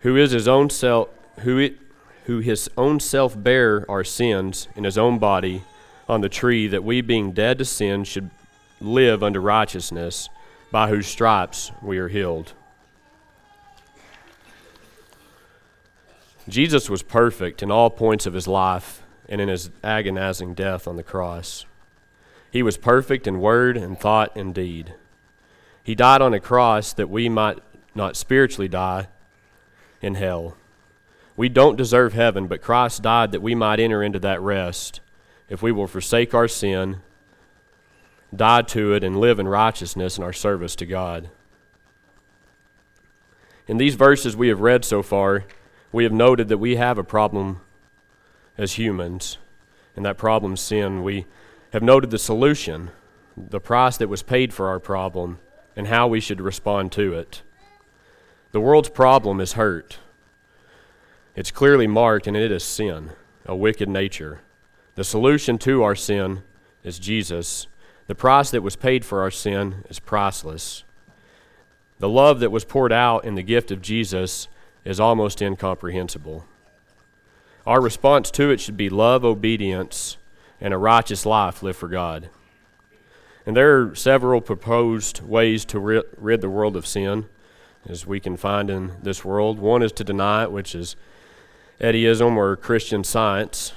who 0.00 0.16
is 0.16 0.30
his 0.30 0.48
own 0.48 0.70
self, 0.70 1.10
who, 1.40 1.58
it, 1.58 1.76
who 2.24 2.38
his 2.38 2.70
own 2.78 2.98
self 2.98 3.40
bare 3.40 3.84
our 3.90 4.04
sins 4.04 4.68
in 4.74 4.84
his 4.84 4.96
own 4.96 5.18
body 5.18 5.64
on 6.08 6.20
the 6.20 6.28
tree 6.28 6.66
that 6.68 6.84
we, 6.84 7.00
being 7.00 7.32
dead 7.32 7.58
to 7.58 7.64
sin, 7.64 8.04
should 8.04 8.30
live 8.80 9.22
unto 9.22 9.40
righteousness, 9.40 10.28
by 10.70 10.88
whose 10.88 11.06
stripes 11.06 11.72
we 11.82 11.98
are 11.98 12.08
healed. 12.08 12.52
Jesus 16.48 16.88
was 16.88 17.02
perfect 17.02 17.62
in 17.62 17.70
all 17.70 17.90
points 17.90 18.24
of 18.24 18.34
his 18.34 18.46
life 18.46 19.02
and 19.28 19.40
in 19.40 19.48
his 19.48 19.70
agonizing 19.84 20.54
death 20.54 20.88
on 20.88 20.96
the 20.96 21.02
cross. 21.02 21.66
He 22.50 22.62
was 22.62 22.78
perfect 22.78 23.26
in 23.26 23.40
word 23.40 23.76
and 23.76 23.98
thought 23.98 24.34
and 24.34 24.54
deed. 24.54 24.94
He 25.82 25.94
died 25.94 26.22
on 26.22 26.32
a 26.32 26.40
cross 26.40 26.94
that 26.94 27.10
we 27.10 27.28
might 27.28 27.58
not 27.94 28.16
spiritually 28.16 28.68
die 28.68 29.08
in 30.00 30.14
hell. 30.14 30.56
We 31.36 31.48
don't 31.48 31.76
deserve 31.76 32.14
heaven, 32.14 32.46
but 32.46 32.62
Christ 32.62 33.02
died 33.02 33.32
that 33.32 33.42
we 33.42 33.54
might 33.54 33.80
enter 33.80 34.02
into 34.02 34.18
that 34.20 34.40
rest 34.40 35.00
if 35.48 35.62
we 35.62 35.72
will 35.72 35.86
forsake 35.86 36.34
our 36.34 36.48
sin, 36.48 37.00
die 38.34 38.62
to 38.62 38.92
it, 38.92 39.02
and 39.02 39.18
live 39.18 39.38
in 39.38 39.48
righteousness 39.48 40.18
in 40.18 40.24
our 40.24 40.32
service 40.32 40.76
to 40.76 40.86
God. 40.86 41.30
In 43.66 43.76
these 43.76 43.94
verses 43.94 44.36
we 44.36 44.48
have 44.48 44.60
read 44.60 44.84
so 44.84 45.02
far, 45.02 45.44
we 45.92 46.04
have 46.04 46.12
noted 46.12 46.48
that 46.48 46.58
we 46.58 46.76
have 46.76 46.98
a 46.98 47.04
problem 47.04 47.60
as 48.56 48.74
humans, 48.74 49.38
and 49.94 50.04
that 50.04 50.18
problem 50.18 50.56
sin. 50.56 51.02
We 51.02 51.26
have 51.72 51.82
noted 51.82 52.10
the 52.10 52.18
solution, 52.18 52.90
the 53.36 53.60
price 53.60 53.96
that 53.96 54.08
was 54.08 54.22
paid 54.22 54.52
for 54.52 54.68
our 54.68 54.80
problem, 54.80 55.38
and 55.76 55.86
how 55.86 56.08
we 56.08 56.20
should 56.20 56.40
respond 56.40 56.92
to 56.92 57.14
it. 57.14 57.42
The 58.52 58.60
world's 58.60 58.88
problem 58.88 59.40
is 59.40 59.52
hurt. 59.52 59.98
It's 61.36 61.50
clearly 61.50 61.86
marked, 61.86 62.26
and 62.26 62.36
it 62.36 62.50
is 62.50 62.64
sin, 62.64 63.10
a 63.46 63.54
wicked 63.54 63.88
nature. 63.88 64.40
The 64.98 65.04
solution 65.04 65.58
to 65.58 65.84
our 65.84 65.94
sin 65.94 66.42
is 66.82 66.98
Jesus. 66.98 67.68
The 68.08 68.16
price 68.16 68.50
that 68.50 68.64
was 68.64 68.74
paid 68.74 69.04
for 69.04 69.20
our 69.20 69.30
sin 69.30 69.84
is 69.88 70.00
priceless. 70.00 70.82
The 72.00 72.08
love 72.08 72.40
that 72.40 72.50
was 72.50 72.64
poured 72.64 72.92
out 72.92 73.24
in 73.24 73.36
the 73.36 73.44
gift 73.44 73.70
of 73.70 73.80
Jesus 73.80 74.48
is 74.84 74.98
almost 74.98 75.40
incomprehensible. 75.40 76.46
Our 77.64 77.80
response 77.80 78.32
to 78.32 78.50
it 78.50 78.58
should 78.58 78.76
be 78.76 78.88
love, 78.88 79.24
obedience, 79.24 80.16
and 80.60 80.74
a 80.74 80.78
righteous 80.78 81.24
life 81.24 81.62
lived 81.62 81.78
for 81.78 81.86
God. 81.86 82.28
And 83.46 83.56
there 83.56 83.80
are 83.80 83.94
several 83.94 84.40
proposed 84.40 85.22
ways 85.22 85.64
to 85.66 85.78
rid 85.78 86.40
the 86.40 86.50
world 86.50 86.74
of 86.74 86.88
sin, 86.88 87.26
as 87.88 88.04
we 88.04 88.18
can 88.18 88.36
find 88.36 88.68
in 88.68 88.94
this 89.00 89.24
world. 89.24 89.60
One 89.60 89.80
is 89.80 89.92
to 89.92 90.02
deny 90.02 90.42
it, 90.42 90.50
which 90.50 90.74
is 90.74 90.96
Eddyism 91.80 92.34
or 92.34 92.56
Christian 92.56 93.04
science. 93.04 93.74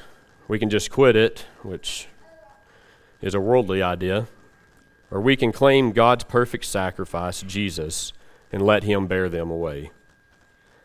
We 0.51 0.59
can 0.59 0.69
just 0.69 0.91
quit 0.91 1.15
it, 1.15 1.45
which 1.61 2.09
is 3.21 3.33
a 3.33 3.39
worldly 3.39 3.81
idea. 3.81 4.27
Or 5.09 5.21
we 5.21 5.37
can 5.37 5.53
claim 5.53 5.93
God's 5.93 6.25
perfect 6.25 6.65
sacrifice, 6.65 7.41
Jesus, 7.41 8.11
and 8.51 8.61
let 8.61 8.83
Him 8.83 9.07
bear 9.07 9.29
them 9.29 9.49
away. 9.49 9.91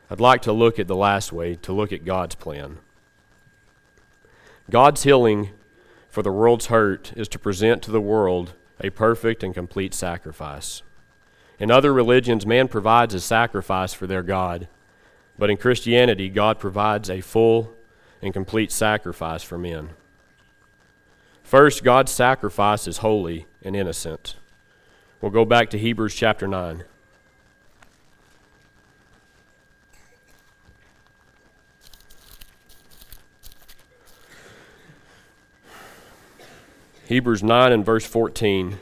I'd 0.09 0.21
like 0.21 0.41
to 0.43 0.53
look 0.53 0.79
at 0.79 0.87
the 0.87 0.95
last 0.95 1.33
way, 1.33 1.57
to 1.57 1.73
look 1.73 1.93
at 1.93 2.05
God's 2.05 2.37
plan. 2.37 2.79
God's 4.71 5.03
healing 5.03 5.51
for 6.09 6.23
the 6.23 6.31
world's 6.31 6.67
hurt 6.67 7.13
is 7.17 7.27
to 7.27 7.39
present 7.41 7.83
to 7.83 7.91
the 7.91 8.01
world 8.01 8.53
a 8.81 8.91
perfect 8.91 9.43
and 9.43 9.53
complete 9.53 9.95
sacrifice. 9.95 10.85
In 11.59 11.73
other 11.73 11.93
religions, 11.93 12.47
man 12.47 12.69
provides 12.69 13.15
a 13.15 13.21
sacrifice 13.21 13.93
for 13.93 14.07
their 14.07 14.23
God, 14.23 14.69
but 15.37 15.51
in 15.51 15.57
Christianity, 15.57 16.29
God 16.29 16.61
provides 16.61 17.11
a 17.11 17.21
full 17.21 17.76
and 18.23 18.33
complete 18.33 18.73
sacrifice 18.73 19.43
for 19.43 19.59
men. 19.59 19.91
First, 21.43 21.85
God's 21.85 22.11
sacrifice 22.11 22.89
is 22.89 22.99
holy 22.99 23.47
and 23.63 23.77
innocent. 23.77 24.37
We'll 25.21 25.31
go 25.31 25.45
back 25.45 25.71
to 25.71 25.79
Hebrews 25.79 26.15
chapter 26.15 26.49
9. 26.49 26.85
Hebrews 37.07 37.45
9 37.45 37.71
and 37.71 37.85
verse 37.85 38.05
14. 38.05 38.81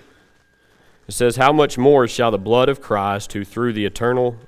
It 1.07 1.13
says, 1.13 1.37
How 1.37 1.53
much 1.53 1.77
more 1.77 2.09
shall 2.09 2.31
the 2.31 2.39
blood 2.39 2.71
of 2.71 2.81
Christ, 2.81 3.35
who 3.35 3.45
through 3.45 3.75
the 3.75 3.85
eternal 3.85 4.39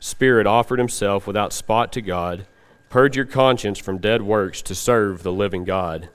Spirit 0.00 0.46
offered 0.46 0.78
himself 0.78 1.26
without 1.26 1.52
spot 1.52 1.92
to 1.92 2.00
God, 2.00 2.46
purge 2.90 3.16
your 3.16 3.24
conscience 3.24 3.78
from 3.78 3.98
dead 3.98 4.22
works 4.22 4.62
to 4.62 4.74
serve 4.74 5.22
the 5.22 5.32
living 5.32 5.64
God? 5.64 6.08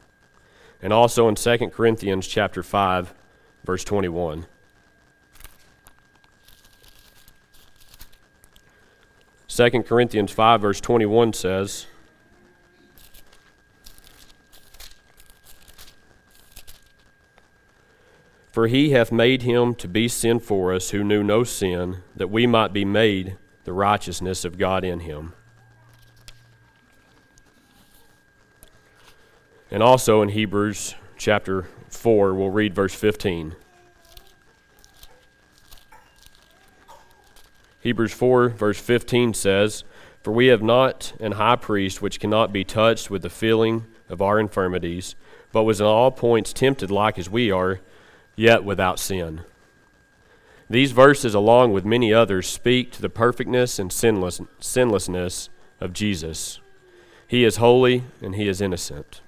And 0.81 0.91
also 0.91 1.27
in 1.27 1.35
2 1.35 1.69
Corinthians 1.69 2.27
chapter 2.27 2.63
5, 2.63 3.13
verse 3.63 3.83
21. 3.83 4.45
Second 9.47 9.83
Corinthians 9.83 10.31
5, 10.31 10.61
verse 10.61 10.81
21 10.81 11.33
says, 11.33 11.85
For 18.51 18.67
he 18.67 18.91
hath 18.91 19.11
made 19.11 19.41
him 19.41 19.73
to 19.75 19.87
be 19.87 20.07
sin 20.07 20.39
for 20.39 20.73
us 20.73 20.91
who 20.91 21.03
knew 21.03 21.23
no 21.23 21.43
sin, 21.43 22.03
that 22.15 22.29
we 22.29 22.45
might 22.45 22.71
be 22.71 22.85
made 22.85 23.37
the 23.63 23.73
righteousness 23.73 24.45
of 24.45 24.57
God 24.57 24.83
in 24.83 25.01
him. 25.01 25.33
And 29.73 29.81
also 29.81 30.21
in 30.21 30.29
Hebrews 30.29 30.93
chapter 31.17 31.63
4, 31.89 32.35
we'll 32.35 32.51
read 32.51 32.75
verse 32.75 32.93
15. 32.93 33.55
Hebrews 37.79 38.13
4, 38.13 38.49
verse 38.49 38.79
15 38.79 39.33
says, 39.33 39.83
For 40.21 40.31
we 40.31 40.45
have 40.47 40.61
not 40.61 41.13
an 41.19 41.33
high 41.33 41.55
priest 41.55 42.03
which 42.03 42.19
cannot 42.19 42.53
be 42.53 42.63
touched 42.63 43.09
with 43.09 43.23
the 43.23 43.31
feeling 43.31 43.85
of 44.09 44.21
our 44.21 44.39
infirmities, 44.39 45.15
but 45.51 45.63
was 45.63 45.81
in 45.81 45.87
all 45.87 46.11
points 46.11 46.53
tempted 46.53 46.91
like 46.91 47.17
as 47.17 47.27
we 47.27 47.49
are 47.49 47.79
yet 48.35 48.63
without 48.63 48.99
sin. 48.99 49.41
These 50.69 50.91
verses, 50.91 51.33
along 51.33 51.73
with 51.73 51.83
many 51.83 52.13
others, 52.13 52.47
speak 52.47 52.91
to 52.91 53.01
the 53.01 53.09
perfectness 53.09 53.79
and 53.79 53.91
sinless, 53.91 54.39
sinlessness 54.59 55.49
of 55.81 55.93
Jesus. 55.93 56.59
He 57.25 57.43
is 57.43 57.55
holy 57.55 58.03
and 58.21 58.35
he 58.35 58.47
is 58.47 58.61
innocent. 58.61 59.21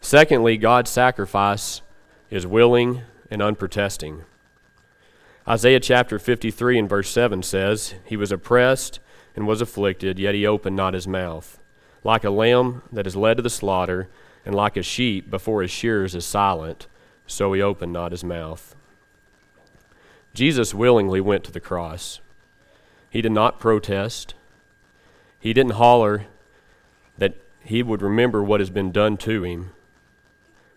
Secondly, 0.00 0.56
God's 0.56 0.90
sacrifice 0.90 1.82
is 2.30 2.46
willing 2.46 3.02
and 3.30 3.42
unprotesting. 3.42 4.24
Isaiah 5.46 5.80
chapter 5.80 6.18
53 6.18 6.78
and 6.78 6.88
verse 6.88 7.10
7 7.10 7.42
says, 7.42 7.94
He 8.04 8.16
was 8.16 8.32
oppressed 8.32 9.00
and 9.36 9.46
was 9.46 9.60
afflicted, 9.60 10.18
yet 10.18 10.34
he 10.34 10.46
opened 10.46 10.76
not 10.76 10.94
his 10.94 11.06
mouth. 11.06 11.58
Like 12.02 12.24
a 12.24 12.30
lamb 12.30 12.82
that 12.92 13.06
is 13.06 13.16
led 13.16 13.36
to 13.36 13.42
the 13.42 13.50
slaughter, 13.50 14.08
and 14.44 14.54
like 14.54 14.76
a 14.76 14.82
sheep 14.82 15.30
before 15.30 15.62
his 15.62 15.70
shearers 15.70 16.14
is 16.14 16.24
silent, 16.24 16.86
so 17.26 17.52
he 17.52 17.60
opened 17.60 17.92
not 17.92 18.12
his 18.12 18.24
mouth. 18.24 18.74
Jesus 20.32 20.72
willingly 20.74 21.20
went 21.20 21.44
to 21.44 21.52
the 21.52 21.60
cross. 21.60 22.20
He 23.10 23.20
did 23.20 23.32
not 23.32 23.60
protest. 23.60 24.34
He 25.38 25.52
didn't 25.52 25.72
holler 25.72 26.26
that 27.18 27.34
he 27.60 27.82
would 27.82 28.02
remember 28.02 28.42
what 28.42 28.60
has 28.60 28.70
been 28.70 28.92
done 28.92 29.16
to 29.18 29.44
him, 29.44 29.72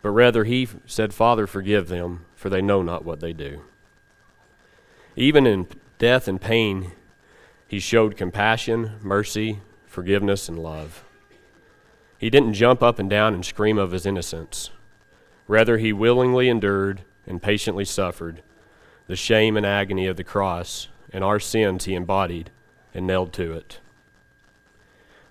but 0.03 0.11
rather 0.11 0.43
he 0.43 0.67
said, 0.85 1.13
Father, 1.13 1.47
forgive 1.47 1.87
them, 1.87 2.25
for 2.35 2.49
they 2.49 2.61
know 2.61 2.83
not 2.83 3.05
what 3.05 3.21
they 3.21 3.33
do. 3.33 3.61
Even 5.15 5.47
in 5.47 5.65
death 5.97 6.27
and 6.27 6.39
pain, 6.39 6.91
he 7.67 7.79
showed 7.79 8.17
compassion, 8.17 8.97
mercy, 9.01 9.61
forgiveness, 9.87 10.49
and 10.49 10.59
love. 10.59 11.05
He 12.17 12.29
didn't 12.29 12.53
jump 12.53 12.83
up 12.83 12.99
and 12.99 13.09
down 13.09 13.33
and 13.33 13.45
scream 13.45 13.77
of 13.77 13.91
his 13.91 14.05
innocence. 14.05 14.71
Rather, 15.47 15.77
he 15.77 15.93
willingly 15.93 16.49
endured 16.49 17.03
and 17.25 17.41
patiently 17.41 17.85
suffered 17.85 18.43
the 19.07 19.15
shame 19.15 19.55
and 19.55 19.65
agony 19.65 20.07
of 20.07 20.17
the 20.17 20.23
cross, 20.23 20.89
and 21.11 21.23
our 21.23 21.39
sins 21.39 21.85
he 21.85 21.95
embodied 21.95 22.51
and 22.93 23.07
nailed 23.07 23.31
to 23.33 23.53
it. 23.53 23.79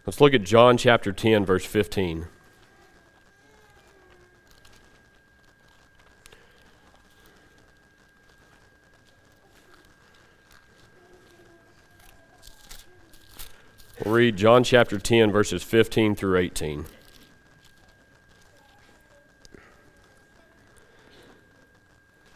Let's 0.07 0.21
look 0.21 0.35
at 0.35 0.45
John 0.45 0.79
chapter 0.79 1.13
10, 1.13 1.45
verse 1.45 1.65
15. 1.65 2.27
We'll 14.05 14.15
read 14.15 14.37
John 14.37 14.65
chapter 14.65 14.99
10, 14.99 15.31
verses 15.31 15.63
15 15.63 16.17
through 16.17 16.37
18. 16.37 16.87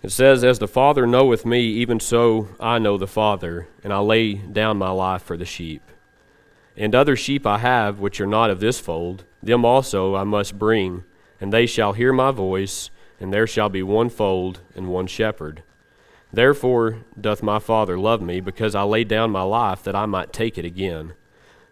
It 0.00 0.10
says, 0.10 0.44
As 0.44 0.60
the 0.60 0.68
Father 0.68 1.08
knoweth 1.08 1.44
me, 1.44 1.62
even 1.62 1.98
so 1.98 2.50
I 2.60 2.78
know 2.78 2.96
the 2.96 3.08
Father, 3.08 3.66
and 3.82 3.92
I 3.92 3.98
lay 3.98 4.34
down 4.34 4.76
my 4.76 4.90
life 4.90 5.22
for 5.22 5.36
the 5.36 5.44
sheep. 5.44 5.82
And 6.76 6.94
other 6.94 7.16
sheep 7.16 7.44
I 7.44 7.58
have, 7.58 7.98
which 7.98 8.20
are 8.20 8.28
not 8.28 8.50
of 8.50 8.60
this 8.60 8.78
fold, 8.78 9.24
them 9.42 9.64
also 9.64 10.14
I 10.14 10.22
must 10.22 10.60
bring, 10.60 11.02
and 11.40 11.52
they 11.52 11.66
shall 11.66 11.94
hear 11.94 12.12
my 12.12 12.30
voice, 12.30 12.90
and 13.18 13.32
there 13.32 13.46
shall 13.48 13.70
be 13.70 13.82
one 13.82 14.10
fold 14.10 14.60
and 14.76 14.86
one 14.86 15.08
shepherd. 15.08 15.64
Therefore 16.32 16.98
doth 17.20 17.42
my 17.42 17.58
Father 17.58 17.98
love 17.98 18.22
me, 18.22 18.38
because 18.38 18.76
I 18.76 18.82
lay 18.82 19.02
down 19.02 19.32
my 19.32 19.42
life 19.42 19.82
that 19.82 19.96
I 19.96 20.06
might 20.06 20.32
take 20.32 20.58
it 20.58 20.64
again. 20.64 21.14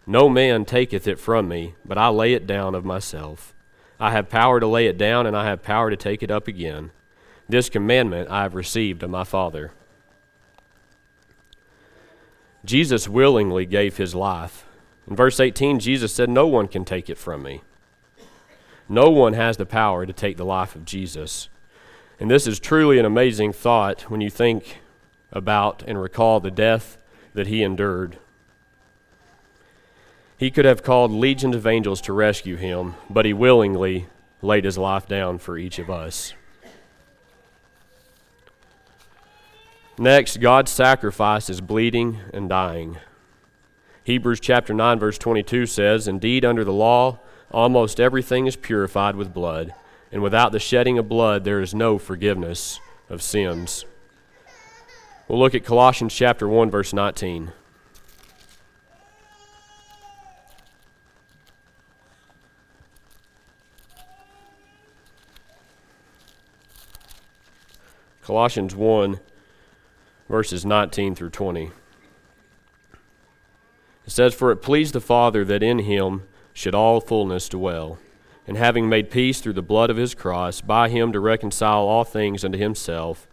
No 0.07 0.29
man 0.29 0.65
taketh 0.65 1.07
it 1.07 1.19
from 1.19 1.47
me, 1.47 1.75
but 1.83 1.97
I 1.97 2.09
lay 2.09 2.33
it 2.33 2.45
down 2.45 2.75
of 2.75 2.85
myself. 2.85 3.53
I 3.99 4.11
have 4.11 4.29
power 4.29 4.59
to 4.59 4.67
lay 4.67 4.87
it 4.87 4.97
down, 4.97 5.25
and 5.25 5.35
I 5.35 5.45
have 5.45 5.63
power 5.63 5.89
to 5.89 5.95
take 5.95 6.21
it 6.21 6.29
up 6.29 6.47
again. 6.47 6.91
This 7.47 7.69
commandment 7.69 8.29
I 8.29 8.43
have 8.43 8.55
received 8.55 9.03
of 9.03 9.09
my 9.09 9.23
Father. 9.23 9.71
Jesus 12.63 13.07
willingly 13.07 13.65
gave 13.65 13.97
his 13.97 14.15
life. 14.15 14.65
In 15.07 15.15
verse 15.15 15.39
18, 15.39 15.79
Jesus 15.79 16.13
said, 16.13 16.29
No 16.29 16.47
one 16.47 16.67
can 16.67 16.83
take 16.83 17.09
it 17.09 17.17
from 17.17 17.43
me. 17.43 17.61
No 18.89 19.09
one 19.09 19.33
has 19.33 19.57
the 19.57 19.65
power 19.65 20.05
to 20.05 20.13
take 20.13 20.37
the 20.37 20.45
life 20.45 20.75
of 20.75 20.85
Jesus. 20.85 21.49
And 22.19 22.29
this 22.29 22.47
is 22.47 22.59
truly 22.59 22.99
an 22.99 23.05
amazing 23.05 23.53
thought 23.53 24.03
when 24.03 24.21
you 24.21 24.29
think 24.29 24.81
about 25.31 25.83
and 25.87 26.01
recall 26.01 26.39
the 26.39 26.51
death 26.51 26.97
that 27.33 27.47
he 27.47 27.63
endured. 27.63 28.17
He 30.37 30.51
could 30.51 30.65
have 30.65 30.83
called 30.83 31.11
legions 31.11 31.55
of 31.55 31.65
angels 31.65 32.01
to 32.01 32.13
rescue 32.13 32.57
him, 32.57 32.95
but 33.09 33.25
he 33.25 33.33
willingly 33.33 34.07
laid 34.41 34.65
his 34.65 34.77
life 34.77 35.07
down 35.07 35.37
for 35.37 35.57
each 35.57 35.79
of 35.79 35.89
us. 35.89 36.33
Next, 39.97 40.41
God's 40.41 40.71
sacrifice 40.71 41.49
is 41.49 41.61
bleeding 41.61 42.19
and 42.33 42.49
dying. 42.49 42.97
Hebrews 44.03 44.41
chapter 44.41 44.73
9 44.73 44.99
verse 44.99 45.17
22 45.17 45.65
says, 45.65 46.07
"Indeed 46.07 46.43
under 46.43 46.65
the 46.65 46.73
law 46.73 47.19
almost 47.49 47.99
everything 47.99 48.45
is 48.45 48.57
purified 48.57 49.15
with 49.15 49.33
blood, 49.33 49.73
and 50.11 50.21
without 50.21 50.51
the 50.51 50.59
shedding 50.59 50.97
of 50.97 51.07
blood 51.07 51.45
there 51.45 51.61
is 51.61 51.73
no 51.73 51.97
forgiveness 51.97 52.79
of 53.09 53.21
sins." 53.21 53.85
We'll 55.29 55.39
look 55.39 55.55
at 55.55 55.63
Colossians 55.63 56.13
chapter 56.13 56.47
1 56.47 56.69
verse 56.69 56.91
19. 56.93 57.53
Colossians 68.25 68.75
1 68.75 69.19
verses 70.27 70.65
19 70.65 71.13
through 71.13 71.29
20. 71.29 71.65
It 71.65 71.71
says, 74.07 74.33
For 74.33 74.51
it 74.51 74.63
pleased 74.63 74.95
the 74.95 74.99
Father 74.99 75.45
that 75.45 75.61
in 75.61 75.77
him 75.77 76.23
should 76.51 76.73
all 76.73 76.99
fullness 77.01 77.47
dwell, 77.47 77.99
and 78.47 78.57
having 78.57 78.89
made 78.89 79.11
peace 79.11 79.41
through 79.41 79.53
the 79.53 79.61
blood 79.61 79.91
of 79.91 79.97
his 79.97 80.15
cross, 80.15 80.59
by 80.59 80.89
him 80.89 81.11
to 81.11 81.19
reconcile 81.19 81.83
all 81.83 82.03
things 82.03 82.43
unto 82.43 82.57
himself. 82.57 83.27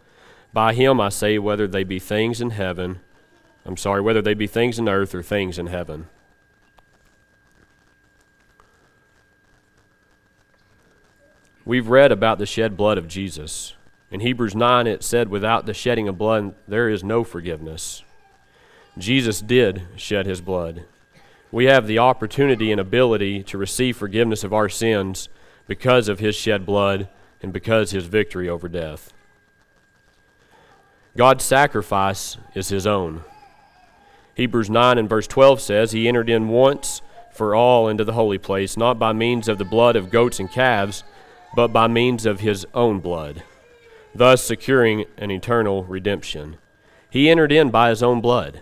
By 0.53 0.75
him 0.75 1.01
I 1.01 1.09
say, 1.09 1.39
whether 1.39 1.67
they 1.67 1.85
be 1.85 1.99
things 1.99 2.43
in 2.43 2.51
heaven, 2.51 3.01
I'm 3.65 3.79
sorry, 3.79 4.03
whether 4.03 4.21
they 4.21 4.35
be 4.35 4.47
things 4.47 4.79
in 4.79 4.91
earth 4.91 5.15
or 5.15 5.23
things 5.23 5.59
in 5.59 5.69
heaven. 5.69 6.09
We've 11.65 11.89
read 11.89 12.13
about 12.13 12.39
the 12.39 12.45
shed 12.45 12.77
blood 12.77 12.99
of 12.99 13.09
Jesus. 13.09 13.73
In 14.13 14.21
Hebrews 14.21 14.55
9, 14.55 14.87
it 14.87 15.03
said, 15.03 15.31
Without 15.31 15.65
the 15.65 15.73
shedding 15.73 16.07
of 16.07 16.19
blood, 16.19 16.55
there 16.69 16.91
is 16.91 17.03
no 17.03 17.25
forgiveness. 17.25 18.05
Jesus 18.99 19.41
did 19.41 19.85
shed 19.97 20.27
his 20.27 20.43
blood. 20.43 20.85
We 21.51 21.65
have 21.65 21.87
the 21.87 21.99
opportunity 21.99 22.71
and 22.71 22.81
ability 22.81 23.43
to 23.45 23.57
receive 23.57 23.97
forgiveness 23.97 24.45
of 24.45 24.53
our 24.53 24.69
sins 24.69 25.31
because 25.67 26.09
of 26.09 26.19
his 26.19 26.35
shed 26.35 26.67
blood 26.67 27.09
and 27.43 27.55
because 27.55 27.93
his 27.93 28.05
victory 28.05 28.51
over 28.51 28.69
death. 28.69 29.15
God's 31.17 31.45
sacrifice 31.45 32.37
is 32.55 32.69
his 32.69 32.87
own. 32.87 33.23
Hebrews 34.35 34.69
9 34.69 34.99
and 34.99 35.09
verse 35.09 35.27
12 35.27 35.59
says, 35.63 35.93
He 35.93 36.07
entered 36.07 36.29
in 36.29 36.49
once 36.49 37.01
for 37.33 37.55
all 37.55 37.89
into 37.89 38.05
the 38.05 38.13
holy 38.13 38.39
place, 38.39 38.77
not 38.77 38.99
by 38.99 39.15
means 39.15 39.49
of 39.49 39.57
the 39.57 39.65
blood 39.65 39.97
of 39.97 40.11
goats 40.11 40.39
and 40.39 40.51
calves, 40.51 41.03
but 41.57 41.69
by 41.69 41.87
means 41.87 42.27
of 42.27 42.41
his 42.41 42.67
own 42.75 43.01
blood 43.01 43.43
thus 44.15 44.43
securing 44.43 45.05
an 45.17 45.31
eternal 45.31 45.85
redemption. 45.85 46.57
He 47.11 47.31
entered 47.31 47.53
in 47.53 47.71
by 47.71 47.91
his 47.91 48.03
own 48.03 48.21
blood. 48.21 48.61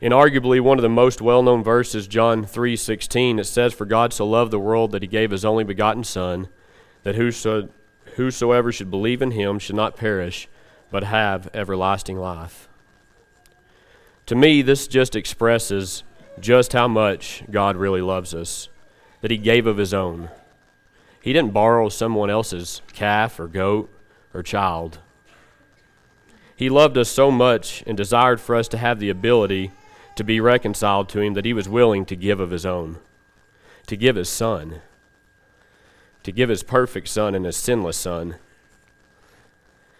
In 0.00 0.12
arguably 0.12 0.60
one 0.60 0.78
of 0.78 0.82
the 0.82 0.88
most 0.88 1.20
well-known 1.20 1.64
verses, 1.64 2.06
John 2.06 2.44
3:16, 2.44 3.38
it 3.38 3.44
says, 3.44 3.74
"For 3.74 3.84
God 3.84 4.12
so 4.12 4.26
loved 4.26 4.52
the 4.52 4.58
world 4.58 4.92
that 4.92 5.02
he 5.02 5.08
gave 5.08 5.32
his 5.32 5.44
only 5.44 5.64
begotten 5.64 6.04
son, 6.04 6.48
that 7.02 7.16
whoso, 7.16 7.68
whosoever 8.16 8.70
should 8.70 8.90
believe 8.90 9.22
in 9.22 9.32
him 9.32 9.58
should 9.58 9.74
not 9.74 9.96
perish, 9.96 10.48
but 10.90 11.04
have 11.04 11.50
everlasting 11.52 12.16
life." 12.16 12.68
To 14.26 14.36
me, 14.36 14.62
this 14.62 14.86
just 14.86 15.16
expresses 15.16 16.04
just 16.38 16.74
how 16.74 16.86
much 16.86 17.42
God 17.50 17.76
really 17.76 18.02
loves 18.02 18.34
us, 18.34 18.68
that 19.20 19.32
he 19.32 19.36
gave 19.36 19.66
of 19.66 19.78
his 19.78 19.92
own. 19.92 20.28
He 21.28 21.34
didn't 21.34 21.52
borrow 21.52 21.90
someone 21.90 22.30
else's 22.30 22.80
calf 22.94 23.38
or 23.38 23.48
goat 23.48 23.90
or 24.32 24.42
child. 24.42 25.00
He 26.56 26.70
loved 26.70 26.96
us 26.96 27.10
so 27.10 27.30
much 27.30 27.84
and 27.86 27.98
desired 27.98 28.40
for 28.40 28.54
us 28.56 28.66
to 28.68 28.78
have 28.78 28.98
the 28.98 29.10
ability 29.10 29.70
to 30.16 30.24
be 30.24 30.40
reconciled 30.40 31.10
to 31.10 31.20
Him 31.20 31.34
that 31.34 31.44
He 31.44 31.52
was 31.52 31.68
willing 31.68 32.06
to 32.06 32.16
give 32.16 32.40
of 32.40 32.50
His 32.50 32.64
own, 32.64 32.96
to 33.88 33.94
give 33.94 34.16
His 34.16 34.30
Son, 34.30 34.80
to 36.22 36.32
give 36.32 36.48
His 36.48 36.62
perfect 36.62 37.08
Son 37.08 37.34
and 37.34 37.44
His 37.44 37.58
sinless 37.58 37.98
Son. 37.98 38.36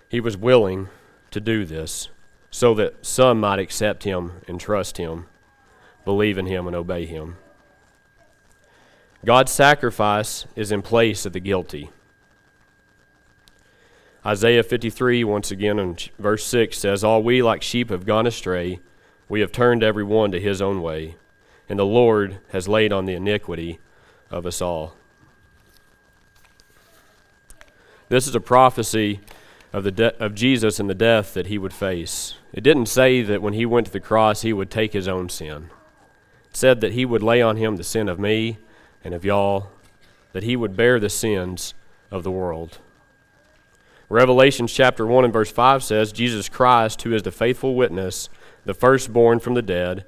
He 0.08 0.20
was 0.20 0.34
willing 0.34 0.88
to 1.30 1.40
do 1.40 1.66
this 1.66 2.08
so 2.50 2.72
that 2.72 3.04
some 3.04 3.40
might 3.40 3.58
accept 3.58 4.04
Him 4.04 4.40
and 4.48 4.58
trust 4.58 4.96
Him, 4.96 5.26
believe 6.06 6.38
in 6.38 6.46
Him, 6.46 6.66
and 6.66 6.74
obey 6.74 7.04
Him. 7.04 7.36
God's 9.24 9.52
sacrifice 9.52 10.46
is 10.54 10.70
in 10.70 10.82
place 10.82 11.26
of 11.26 11.32
the 11.32 11.40
guilty. 11.40 11.90
Isaiah 14.24 14.62
53, 14.62 15.24
once 15.24 15.50
again 15.50 15.78
in 15.78 15.96
verse 16.18 16.44
6, 16.44 16.78
says, 16.78 17.02
All 17.02 17.22
we 17.22 17.42
like 17.42 17.62
sheep 17.62 17.90
have 17.90 18.06
gone 18.06 18.26
astray. 18.26 18.80
We 19.28 19.40
have 19.40 19.52
turned 19.52 19.82
every 19.82 20.04
one 20.04 20.32
to 20.32 20.40
his 20.40 20.62
own 20.62 20.82
way, 20.82 21.16
and 21.68 21.78
the 21.78 21.86
Lord 21.86 22.38
has 22.50 22.68
laid 22.68 22.92
on 22.92 23.06
the 23.06 23.14
iniquity 23.14 23.78
of 24.30 24.46
us 24.46 24.62
all. 24.62 24.94
This 28.08 28.26
is 28.26 28.34
a 28.34 28.40
prophecy 28.40 29.20
of, 29.72 29.84
the 29.84 29.90
de- 29.90 30.24
of 30.24 30.34
Jesus 30.34 30.80
and 30.80 30.88
the 30.88 30.94
death 30.94 31.34
that 31.34 31.46
he 31.46 31.58
would 31.58 31.74
face. 31.74 32.36
It 32.52 32.62
didn't 32.62 32.86
say 32.86 33.22
that 33.22 33.42
when 33.42 33.52
he 33.52 33.66
went 33.66 33.86
to 33.86 33.92
the 33.92 34.00
cross 34.00 34.42
he 34.42 34.52
would 34.52 34.70
take 34.70 34.92
his 34.92 35.08
own 35.08 35.28
sin. 35.28 35.70
It 36.50 36.56
said 36.56 36.80
that 36.80 36.92
he 36.92 37.04
would 37.04 37.22
lay 37.22 37.42
on 37.42 37.56
him 37.56 37.76
the 37.76 37.84
sin 37.84 38.08
of 38.08 38.18
me 38.18 38.58
and 39.04 39.14
of 39.14 39.24
y'all, 39.24 39.70
that 40.32 40.42
he 40.42 40.56
would 40.56 40.76
bear 40.76 41.00
the 41.00 41.08
sins 41.08 41.74
of 42.10 42.22
the 42.22 42.30
world. 42.30 42.78
Revelation 44.08 44.66
chapter 44.66 45.06
1 45.06 45.24
and 45.24 45.32
verse 45.32 45.50
5 45.50 45.82
says, 45.82 46.12
Jesus 46.12 46.48
Christ, 46.48 47.02
who 47.02 47.12
is 47.12 47.22
the 47.22 47.30
faithful 47.30 47.74
witness, 47.74 48.28
the 48.64 48.74
firstborn 48.74 49.38
from 49.38 49.54
the 49.54 49.62
dead, 49.62 50.04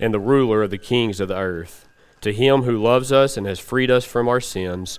and 0.00 0.12
the 0.12 0.20
ruler 0.20 0.62
of 0.62 0.70
the 0.70 0.78
kings 0.78 1.20
of 1.20 1.28
the 1.28 1.36
earth, 1.36 1.86
to 2.22 2.32
him 2.32 2.62
who 2.62 2.82
loves 2.82 3.12
us 3.12 3.36
and 3.36 3.46
has 3.46 3.58
freed 3.58 3.90
us 3.90 4.04
from 4.04 4.26
our 4.26 4.40
sins 4.40 4.98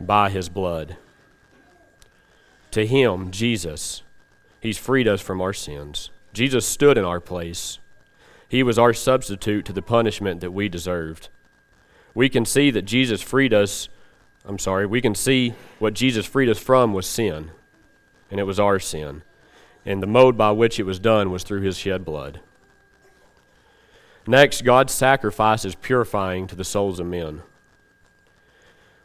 by 0.00 0.30
his 0.30 0.48
blood. 0.48 0.96
To 2.70 2.86
him, 2.86 3.30
Jesus, 3.30 4.02
he's 4.60 4.78
freed 4.78 5.08
us 5.08 5.20
from 5.20 5.40
our 5.40 5.52
sins. 5.52 6.10
Jesus 6.32 6.66
stood 6.66 6.98
in 6.98 7.04
our 7.04 7.20
place. 7.20 7.78
He 8.48 8.62
was 8.62 8.78
our 8.78 8.92
substitute 8.92 9.64
to 9.64 9.72
the 9.72 9.82
punishment 9.82 10.40
that 10.40 10.52
we 10.52 10.68
deserved 10.68 11.28
we 12.18 12.28
can 12.28 12.44
see 12.44 12.72
that 12.72 12.82
Jesus 12.82 13.22
freed 13.22 13.54
us. 13.54 13.88
I'm 14.44 14.58
sorry, 14.58 14.86
we 14.86 15.00
can 15.00 15.14
see 15.14 15.54
what 15.78 15.94
Jesus 15.94 16.26
freed 16.26 16.48
us 16.48 16.58
from 16.58 16.92
was 16.92 17.06
sin, 17.06 17.52
and 18.28 18.40
it 18.40 18.42
was 18.42 18.58
our 18.58 18.80
sin. 18.80 19.22
And 19.86 20.02
the 20.02 20.08
mode 20.08 20.36
by 20.36 20.50
which 20.50 20.80
it 20.80 20.82
was 20.82 20.98
done 20.98 21.30
was 21.30 21.44
through 21.44 21.60
his 21.60 21.78
shed 21.78 22.04
blood. 22.04 22.40
Next, 24.26 24.64
God's 24.64 24.92
sacrifice 24.92 25.64
is 25.64 25.76
purifying 25.76 26.48
to 26.48 26.56
the 26.56 26.64
souls 26.64 26.98
of 26.98 27.06
men. 27.06 27.42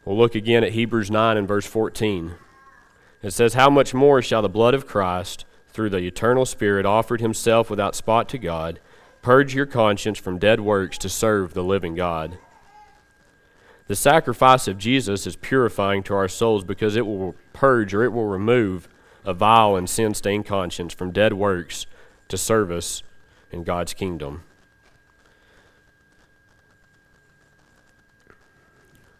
We'll 0.04 0.18
look 0.18 0.34
again 0.34 0.64
at 0.64 0.72
Hebrews 0.72 1.08
9 1.08 1.36
and 1.36 1.46
verse 1.46 1.66
14. 1.66 2.34
It 3.22 3.30
says, 3.30 3.54
How 3.54 3.70
much 3.70 3.94
more 3.94 4.22
shall 4.22 4.42
the 4.42 4.48
blood 4.48 4.74
of 4.74 4.88
Christ, 4.88 5.44
through 5.68 5.90
the 5.90 5.98
eternal 5.98 6.46
Spirit 6.46 6.84
offered 6.84 7.20
himself 7.20 7.70
without 7.70 7.94
spot 7.94 8.28
to 8.30 8.38
God, 8.38 8.80
purge 9.22 9.54
your 9.54 9.66
conscience 9.66 10.18
from 10.18 10.40
dead 10.40 10.58
works 10.58 10.98
to 10.98 11.08
serve 11.08 11.54
the 11.54 11.62
living 11.62 11.94
God? 11.94 12.38
The 13.86 13.96
sacrifice 13.96 14.66
of 14.66 14.78
Jesus 14.78 15.26
is 15.26 15.36
purifying 15.36 16.02
to 16.04 16.14
our 16.14 16.28
souls 16.28 16.64
because 16.64 16.96
it 16.96 17.06
will 17.06 17.34
purge 17.52 17.92
or 17.92 18.02
it 18.02 18.12
will 18.12 18.26
remove 18.26 18.88
a 19.24 19.34
vile 19.34 19.76
and 19.76 19.88
sin 19.88 20.14
stained 20.14 20.46
conscience 20.46 20.94
from 20.94 21.10
dead 21.10 21.34
works 21.34 21.86
to 22.28 22.38
service 22.38 23.02
in 23.50 23.62
God's 23.62 23.92
kingdom. 23.92 24.42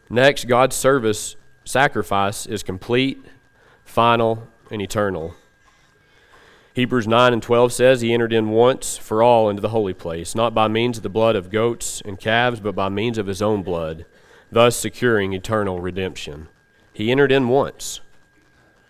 Next, 0.09 0.46
God's 0.46 0.77
service 0.77 1.37
sacrifice 1.64 2.46
is 2.46 2.62
complete, 2.62 3.24
final, 3.85 4.48
and 4.70 4.81
eternal. 4.81 5.35
Hebrews 6.74 7.07
9 7.07 7.33
and 7.33 7.42
12 7.42 7.72
says, 7.72 8.00
He 8.00 8.12
entered 8.12 8.33
in 8.33 8.48
once 8.48 8.96
for 8.96 9.22
all 9.22 9.48
into 9.48 9.62
the 9.62 9.68
holy 9.68 9.94
place, 9.94 10.35
not 10.35 10.55
by 10.55 10.68
means 10.68 10.96
of 10.96 11.03
the 11.03 11.09
blood 11.09 11.37
of 11.37 11.50
goats 11.50 12.03
and 12.05 12.18
calves, 12.18 12.61
but 12.61 12.74
by 12.74 12.88
means 12.88 13.18
of 13.18 13.27
His 13.27 13.42
own 13.42 13.62
blood 13.62 14.07
thus 14.55 14.77
securing 14.77 15.33
eternal 15.33 15.81
redemption. 15.81 16.49
He 16.93 17.11
entered 17.11 17.33
in 17.33 17.49
once. 17.49 18.01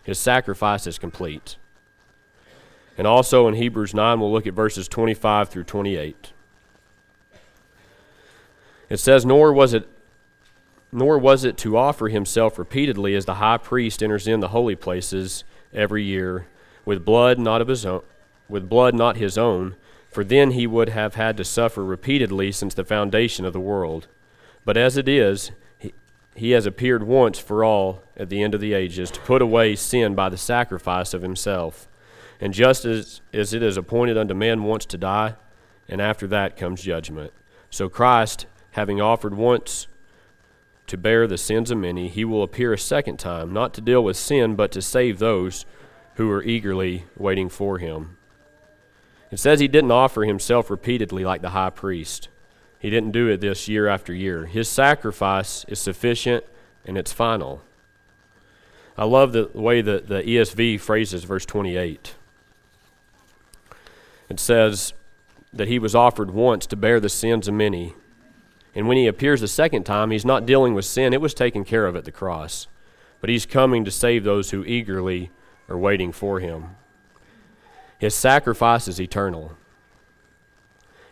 His 0.03 0.19
sacrifice 0.19 0.87
is 0.87 0.99
complete. 0.99 1.57
And 2.97 3.07
also 3.07 3.49
in 3.49 3.55
Hebrews 3.55 3.95
9, 3.95 4.21
we'll 4.21 4.31
look 4.31 4.47
at 4.47 4.55
verses 4.55 4.87
25 4.87 5.49
through 5.49 5.65
28. 5.65 6.33
It 8.91 8.99
says, 8.99 9.25
Nor 9.27 9.53
was 9.53 9.75
it 9.75 9.89
nor 10.93 11.19
was 11.19 11.43
it 11.43 11.57
to 11.57 11.77
offer 11.77 12.07
himself 12.07 12.57
repeatedly 12.57 13.17
as 13.17 13.25
the 13.25 13.35
high 13.35 13.57
priest 13.57 14.01
enters 14.01 14.29
in 14.29 14.39
the 14.39 14.51
holy 14.51 14.77
places 14.77 15.43
every 15.73 16.05
year 16.05 16.47
with 16.85 17.05
blood 17.05 17.37
not 17.37 17.61
of 17.61 17.67
his 17.67 17.85
own 17.85 18.01
with 18.49 18.69
blood 18.69 18.95
not 18.95 19.17
his 19.17 19.37
own 19.37 19.75
for 20.09 20.23
then 20.23 20.53
he 20.53 20.69
would 20.69 20.91
have 20.91 21.17
had 21.17 21.37
to 21.37 21.43
suffer 21.43 21.85
repeatedly 21.85 22.53
since 22.53 22.75
the 22.75 22.85
foundation 22.85 23.45
of 23.45 23.53
the 23.53 23.59
world 23.59 24.07
but 24.65 24.77
as 24.77 24.97
it 24.97 25.09
is, 25.09 25.51
he, 26.35 26.51
has 26.51 26.67
appeared 26.67 27.05
once 27.05 27.39
for 27.39 27.63
all 27.63 28.03
at 28.17 28.29
the 28.29 28.43
end 28.43 28.55
of 28.55 28.61
the 28.61 28.73
ages 28.73 29.11
to 29.11 29.21
put 29.21 29.43
away 29.43 29.77
sin 29.77 30.15
by 30.15 30.29
the 30.29 30.37
sacrifice 30.37 31.15
of 31.15 31.23
himself. 31.23 31.87
And 32.41 32.53
just 32.53 32.85
as, 32.85 33.21
as 33.33 33.55
it 33.55 33.63
is 33.63 33.77
appointed 33.77 34.19
unto 34.19 34.35
man 34.35 34.65
once 34.65 34.85
to 34.87 34.99
die, 34.99 35.37
and 35.89 36.01
after 36.01 36.27
that 36.29 36.57
comes 36.57 36.83
judgment. 36.83 37.33
So 37.71 37.89
Christ, 37.89 38.47
having 38.73 39.01
offered 39.01 39.35
once 39.35 39.87
to 40.87 40.97
bear 40.97 41.27
the 41.27 41.39
sins 41.39 41.71
of 41.71 41.79
many, 41.79 42.09
he 42.09 42.25
will 42.25 42.43
appear 42.43 42.73
a 42.73 42.79
second 42.79 43.19
time, 43.19 43.53
not 43.53 43.75
to 43.75 43.81
deal 43.81 44.03
with 44.03 44.17
sin, 44.17 44.57
but 44.57 44.73
to 44.73 44.83
save 44.83 45.19
those 45.19 45.65
who 46.17 46.31
are 46.31 46.43
eagerly 46.43 47.07
waiting 47.17 47.49
for 47.49 47.79
him. 47.79 48.17
It 49.31 49.39
says 49.39 49.61
he 49.61 49.69
didn't 49.69 49.91
offer 49.91 50.25
himself 50.25 50.71
repeatedly 50.71 51.25
like 51.25 51.43
the 51.43 51.51
high 51.51 51.71
priest. 51.71 52.29
He 52.85 52.91
didn't 52.91 53.13
do 53.13 53.29
it 53.29 53.41
this 53.41 53.67
year 53.67 53.89
after 53.89 54.13
year. 54.13 54.45
His 54.45 54.69
sacrifice 54.69 55.65
is 55.69 55.79
sufficient 55.79 56.45
and 56.85 56.99
it's 56.99 57.15
final. 57.15 57.63
I 58.99 59.07
love 59.07 59.33
the 59.33 59.49
way 59.55 59.81
that 59.81 60.09
the 60.09 60.23
ESV 60.23 60.79
phrases 60.81 61.25
verse 61.25 61.47
28. 61.47 62.15
It 64.29 64.39
says 64.39 64.93
that 65.51 65.69
he 65.69 65.79
was 65.79 65.95
offered 65.95 66.33
once 66.33 66.67
to 66.67 66.77
bear 66.77 67.01
the 67.01 67.09
sins 67.09 67.49
of 67.49 67.55
many. 67.55 67.95
And 68.75 68.87
when 68.87 68.99
he 68.99 69.07
appears 69.07 69.41
the 69.41 69.49
second 69.49 69.85
time, 69.85 70.11
he's 70.11 70.27
not 70.27 70.45
dealing 70.45 70.75
with 70.75 70.85
sin, 70.85 71.15
it 71.15 71.23
was 71.23 71.33
taken 71.33 71.65
care 71.65 71.87
of 71.87 71.97
at 71.97 72.05
the 72.05 72.13
cross. 72.13 72.67
But 73.23 73.31
he's 73.31 73.47
coming 73.47 73.87
to 73.87 73.91
save 73.91 74.25
those 74.25 74.51
who 74.51 74.63
eagerly 74.63 75.31
are 75.71 75.79
waiting 75.79 76.13
for 76.13 76.39
him. 76.39 76.77
His 77.99 78.15
sacrifice 78.15 78.87
is 78.89 79.01
eternal. 79.01 79.57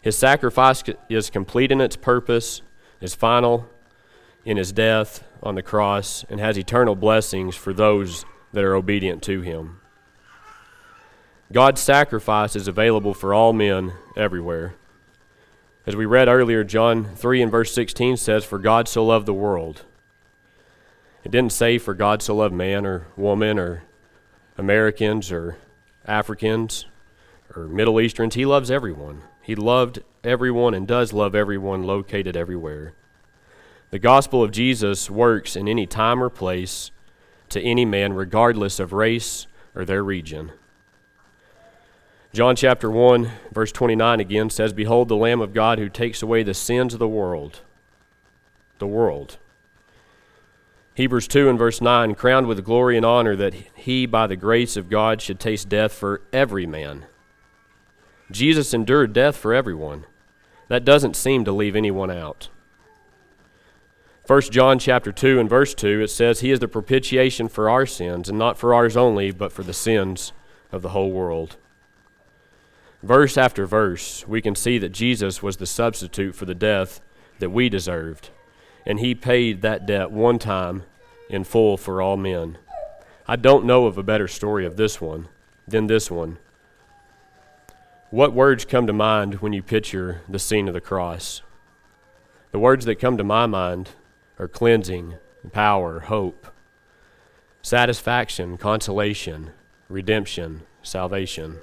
His 0.02 0.18
sacrifice 0.18 0.82
is 1.08 1.30
complete 1.30 1.70
in 1.70 1.80
its 1.80 1.96
purpose, 1.96 2.60
is 3.00 3.14
final 3.14 3.68
in 4.44 4.56
his 4.56 4.72
death 4.72 5.24
on 5.42 5.54
the 5.54 5.62
cross, 5.62 6.24
and 6.28 6.40
has 6.40 6.58
eternal 6.58 6.96
blessings 6.96 7.54
for 7.54 7.72
those 7.72 8.24
that 8.52 8.64
are 8.64 8.74
obedient 8.74 9.22
to 9.22 9.40
him. 9.40 9.80
God's 11.52 11.80
sacrifice 11.80 12.56
is 12.56 12.66
available 12.66 13.14
for 13.14 13.32
all 13.32 13.52
men 13.52 13.92
everywhere. 14.16 14.74
As 15.86 15.94
we 15.94 16.04
read 16.04 16.28
earlier, 16.28 16.64
John 16.64 17.14
3 17.14 17.42
and 17.42 17.50
verse 17.50 17.72
16 17.72 18.16
says, 18.16 18.44
For 18.44 18.58
God 18.58 18.88
so 18.88 19.04
loved 19.04 19.26
the 19.26 19.34
world. 19.34 19.84
It 21.22 21.30
didn't 21.30 21.52
say, 21.52 21.78
For 21.78 21.94
God 21.94 22.22
so 22.22 22.36
loved 22.36 22.54
man 22.54 22.84
or 22.86 23.06
woman 23.16 23.58
or 23.58 23.84
Americans 24.58 25.30
or 25.30 25.58
Africans 26.06 26.86
or 27.54 27.68
Middle 27.68 28.00
Easterns. 28.00 28.34
He 28.34 28.46
loves 28.46 28.70
everyone. 28.70 29.22
He 29.42 29.54
loved 29.54 30.00
everyone 30.24 30.72
and 30.72 30.86
does 30.86 31.12
love 31.12 31.34
everyone 31.34 31.82
located 31.82 32.36
everywhere. 32.36 32.94
The 33.90 33.98
gospel 33.98 34.42
of 34.42 34.52
Jesus 34.52 35.10
works 35.10 35.56
in 35.56 35.68
any 35.68 35.86
time 35.86 36.22
or 36.22 36.30
place 36.30 36.90
to 37.50 37.60
any 37.60 37.84
man, 37.84 38.14
regardless 38.14 38.80
of 38.80 38.92
race 38.92 39.46
or 39.74 39.84
their 39.84 40.02
region. 40.02 40.52
John 42.32 42.56
chapter 42.56 42.90
1, 42.90 43.30
verse 43.52 43.72
29 43.72 44.20
again 44.20 44.48
says, 44.48 44.72
Behold 44.72 45.08
the 45.08 45.16
Lamb 45.16 45.42
of 45.42 45.52
God 45.52 45.78
who 45.78 45.90
takes 45.90 46.22
away 46.22 46.42
the 46.42 46.54
sins 46.54 46.94
of 46.94 46.98
the 46.98 47.08
world. 47.08 47.60
The 48.78 48.86
world. 48.86 49.36
Hebrews 50.94 51.28
2 51.28 51.50
and 51.50 51.58
verse 51.58 51.82
9, 51.82 52.14
crowned 52.14 52.46
with 52.46 52.64
glory 52.64 52.96
and 52.96 53.04
honor 53.04 53.36
that 53.36 53.54
he, 53.74 54.06
by 54.06 54.26
the 54.26 54.36
grace 54.36 54.76
of 54.78 54.88
God, 54.88 55.20
should 55.20 55.40
taste 55.40 55.68
death 55.68 55.92
for 55.92 56.22
every 56.32 56.66
man. 56.66 57.04
Jesus 58.32 58.74
endured 58.74 59.12
death 59.12 59.36
for 59.36 59.54
everyone. 59.54 60.04
That 60.68 60.84
doesn't 60.84 61.16
seem 61.16 61.44
to 61.44 61.52
leave 61.52 61.76
anyone 61.76 62.10
out. 62.10 62.48
1 64.26 64.40
John 64.42 64.78
chapter 64.78 65.12
2 65.12 65.40
and 65.40 65.50
verse 65.50 65.74
2 65.74 66.00
it 66.00 66.08
says 66.08 66.40
he 66.40 66.52
is 66.52 66.60
the 66.60 66.68
propitiation 66.68 67.48
for 67.48 67.68
our 67.68 67.84
sins 67.84 68.28
and 68.28 68.38
not 68.38 68.56
for 68.56 68.72
ours 68.72 68.96
only 68.96 69.32
but 69.32 69.52
for 69.52 69.64
the 69.64 69.72
sins 69.72 70.32
of 70.70 70.80
the 70.82 70.90
whole 70.90 71.10
world. 71.10 71.56
Verse 73.02 73.36
after 73.36 73.66
verse, 73.66 74.26
we 74.28 74.40
can 74.40 74.54
see 74.54 74.78
that 74.78 74.90
Jesus 74.90 75.42
was 75.42 75.56
the 75.56 75.66
substitute 75.66 76.36
for 76.36 76.44
the 76.44 76.54
death 76.54 77.00
that 77.40 77.50
we 77.50 77.68
deserved, 77.68 78.30
and 78.86 79.00
he 79.00 79.14
paid 79.14 79.60
that 79.62 79.86
debt 79.86 80.12
one 80.12 80.38
time 80.38 80.84
in 81.28 81.42
full 81.42 81.76
for 81.76 82.00
all 82.00 82.16
men. 82.16 82.58
I 83.26 83.34
don't 83.34 83.64
know 83.64 83.86
of 83.86 83.98
a 83.98 84.04
better 84.04 84.28
story 84.28 84.64
of 84.64 84.76
this 84.76 85.00
one 85.00 85.28
than 85.66 85.88
this 85.88 86.10
one. 86.12 86.38
What 88.12 88.34
words 88.34 88.66
come 88.66 88.86
to 88.88 88.92
mind 88.92 89.36
when 89.36 89.54
you 89.54 89.62
picture 89.62 90.20
the 90.28 90.38
scene 90.38 90.68
of 90.68 90.74
the 90.74 90.82
cross? 90.82 91.40
The 92.50 92.58
words 92.58 92.84
that 92.84 92.96
come 92.96 93.16
to 93.16 93.24
my 93.24 93.46
mind 93.46 93.88
are 94.38 94.48
cleansing, 94.48 95.14
power, 95.50 96.00
hope, 96.00 96.48
satisfaction, 97.62 98.58
consolation, 98.58 99.52
redemption, 99.88 100.60
salvation. 100.82 101.56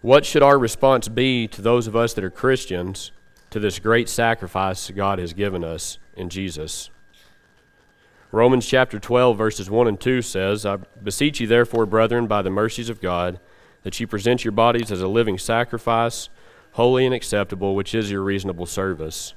What 0.00 0.24
should 0.24 0.44
our 0.44 0.60
response 0.60 1.08
be 1.08 1.48
to 1.48 1.60
those 1.60 1.88
of 1.88 1.96
us 1.96 2.14
that 2.14 2.22
are 2.22 2.30
Christians 2.30 3.10
to 3.50 3.58
this 3.58 3.80
great 3.80 4.08
sacrifice 4.08 4.88
God 4.92 5.18
has 5.18 5.32
given 5.32 5.64
us 5.64 5.98
in 6.16 6.28
Jesus? 6.28 6.88
Romans 8.30 8.64
chapter 8.64 9.00
12, 9.00 9.36
verses 9.36 9.68
1 9.68 9.88
and 9.88 10.00
2 10.00 10.22
says, 10.22 10.64
I 10.64 10.76
beseech 11.02 11.40
you, 11.40 11.48
therefore, 11.48 11.84
brethren, 11.84 12.28
by 12.28 12.42
the 12.42 12.50
mercies 12.50 12.88
of 12.88 13.00
God, 13.00 13.40
that 13.82 13.98
ye 13.98 14.06
present 14.06 14.44
your 14.44 14.52
bodies 14.52 14.92
as 14.92 15.02
a 15.02 15.08
living 15.08 15.38
sacrifice, 15.38 16.28
holy 16.72 17.04
and 17.04 17.14
acceptable, 17.14 17.74
which 17.74 17.94
is 17.94 18.10
your 18.10 18.22
reasonable 18.22 18.66
service. 18.66 19.34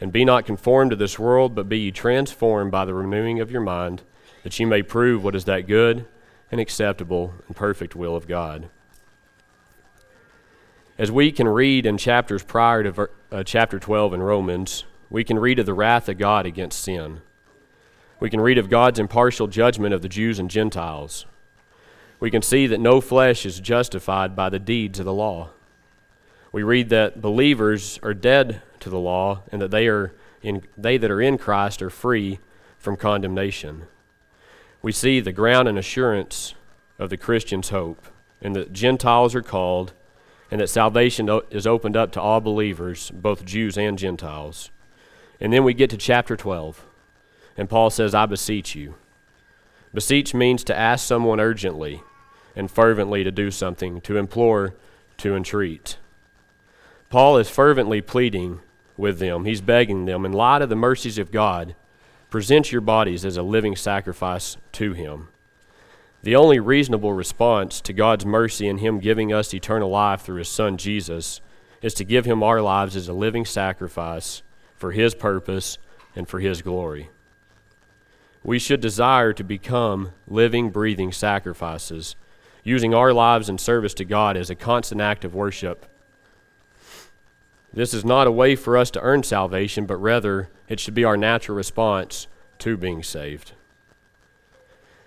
And 0.00 0.12
be 0.12 0.24
not 0.24 0.46
conformed 0.46 0.90
to 0.90 0.96
this 0.96 1.18
world, 1.18 1.54
but 1.54 1.68
be 1.68 1.78
ye 1.78 1.90
transformed 1.90 2.72
by 2.72 2.84
the 2.84 2.94
renewing 2.94 3.40
of 3.40 3.50
your 3.50 3.60
mind, 3.60 4.02
that 4.42 4.58
ye 4.58 4.66
may 4.66 4.82
prove 4.82 5.24
what 5.24 5.36
is 5.36 5.44
that 5.44 5.66
good 5.66 6.06
and 6.50 6.60
acceptable 6.60 7.34
and 7.46 7.56
perfect 7.56 7.96
will 7.96 8.16
of 8.16 8.26
God. 8.28 8.68
As 10.96 11.10
we 11.10 11.32
can 11.32 11.48
read 11.48 11.86
in 11.86 11.98
chapters 11.98 12.44
prior 12.44 12.84
to 12.84 13.08
uh, 13.32 13.42
chapter 13.42 13.80
12 13.80 14.14
in 14.14 14.22
Romans, 14.22 14.84
we 15.10 15.24
can 15.24 15.38
read 15.38 15.58
of 15.58 15.66
the 15.66 15.74
wrath 15.74 16.08
of 16.08 16.18
God 16.18 16.46
against 16.46 16.80
sin. 16.80 17.20
We 18.20 18.30
can 18.30 18.40
read 18.40 18.58
of 18.58 18.70
God's 18.70 18.98
impartial 18.98 19.48
judgment 19.48 19.92
of 19.92 20.02
the 20.02 20.08
Jews 20.08 20.38
and 20.38 20.48
Gentiles. 20.48 21.26
We 22.20 22.30
can 22.30 22.42
see 22.42 22.66
that 22.66 22.80
no 22.80 23.00
flesh 23.00 23.44
is 23.44 23.60
justified 23.60 24.34
by 24.34 24.48
the 24.48 24.58
deeds 24.58 24.98
of 24.98 25.04
the 25.04 25.12
law. 25.12 25.50
We 26.52 26.62
read 26.62 26.88
that 26.90 27.20
believers 27.20 27.98
are 28.02 28.14
dead 28.14 28.62
to 28.80 28.90
the 28.90 28.98
law 28.98 29.42
and 29.50 29.60
that 29.60 29.70
they, 29.70 29.88
are 29.88 30.14
in, 30.42 30.62
they 30.76 30.96
that 30.96 31.10
are 31.10 31.20
in 31.20 31.36
Christ 31.38 31.82
are 31.82 31.90
free 31.90 32.38
from 32.78 32.96
condemnation. 32.96 33.84
We 34.82 34.92
see 34.92 35.20
the 35.20 35.32
ground 35.32 35.68
and 35.68 35.78
assurance 35.78 36.54
of 36.98 37.10
the 37.10 37.16
Christian's 37.16 37.70
hope, 37.70 38.06
and 38.40 38.54
that 38.54 38.72
Gentiles 38.72 39.34
are 39.34 39.42
called 39.42 39.94
and 40.50 40.60
that 40.60 40.68
salvation 40.68 41.28
is 41.50 41.66
opened 41.66 41.96
up 41.96 42.12
to 42.12 42.20
all 42.20 42.40
believers, 42.40 43.10
both 43.10 43.44
Jews 43.44 43.76
and 43.76 43.98
Gentiles. 43.98 44.70
And 45.40 45.52
then 45.52 45.64
we 45.64 45.74
get 45.74 45.90
to 45.90 45.96
chapter 45.96 46.36
12, 46.36 46.86
and 47.56 47.68
Paul 47.68 47.90
says, 47.90 48.14
I 48.14 48.26
beseech 48.26 48.76
you. 48.76 48.94
Beseech 49.94 50.34
means 50.34 50.64
to 50.64 50.76
ask 50.76 51.06
someone 51.06 51.38
urgently 51.38 52.02
and 52.56 52.68
fervently 52.68 53.22
to 53.22 53.30
do 53.30 53.52
something, 53.52 54.00
to 54.02 54.16
implore, 54.16 54.74
to 55.18 55.36
entreat. 55.36 55.98
Paul 57.10 57.38
is 57.38 57.48
fervently 57.48 58.00
pleading 58.00 58.60
with 58.96 59.20
them. 59.20 59.44
He's 59.44 59.60
begging 59.60 60.04
them, 60.04 60.24
in 60.24 60.32
light 60.32 60.62
of 60.62 60.68
the 60.68 60.76
mercies 60.76 61.16
of 61.16 61.30
God, 61.30 61.76
present 62.28 62.72
your 62.72 62.80
bodies 62.80 63.24
as 63.24 63.36
a 63.36 63.42
living 63.42 63.76
sacrifice 63.76 64.56
to 64.72 64.94
Him. 64.94 65.28
The 66.24 66.34
only 66.34 66.58
reasonable 66.58 67.12
response 67.12 67.80
to 67.82 67.92
God's 67.92 68.26
mercy 68.26 68.66
in 68.66 68.78
Him 68.78 68.98
giving 68.98 69.32
us 69.32 69.54
eternal 69.54 69.90
life 69.90 70.22
through 70.22 70.38
His 70.38 70.48
Son 70.48 70.76
Jesus 70.76 71.40
is 71.82 71.94
to 71.94 72.04
give 72.04 72.24
Him 72.24 72.42
our 72.42 72.60
lives 72.60 72.96
as 72.96 73.08
a 73.08 73.12
living 73.12 73.44
sacrifice 73.44 74.42
for 74.74 74.90
His 74.90 75.14
purpose 75.14 75.78
and 76.16 76.28
for 76.28 76.40
His 76.40 76.62
glory. 76.62 77.10
We 78.44 78.58
should 78.58 78.80
desire 78.80 79.32
to 79.32 79.42
become 79.42 80.12
living, 80.28 80.68
breathing 80.68 81.12
sacrifices, 81.12 82.14
using 82.62 82.94
our 82.94 83.12
lives 83.12 83.48
in 83.48 83.56
service 83.56 83.94
to 83.94 84.04
God 84.04 84.36
as 84.36 84.50
a 84.50 84.54
constant 84.54 85.00
act 85.00 85.24
of 85.24 85.34
worship. 85.34 85.86
This 87.72 87.94
is 87.94 88.04
not 88.04 88.26
a 88.26 88.32
way 88.32 88.54
for 88.54 88.76
us 88.76 88.90
to 88.92 89.00
earn 89.00 89.22
salvation, 89.22 89.86
but 89.86 89.96
rather 89.96 90.50
it 90.68 90.78
should 90.78 90.94
be 90.94 91.04
our 91.04 91.16
natural 91.16 91.56
response 91.56 92.28
to 92.58 92.76
being 92.76 93.02
saved. 93.02 93.52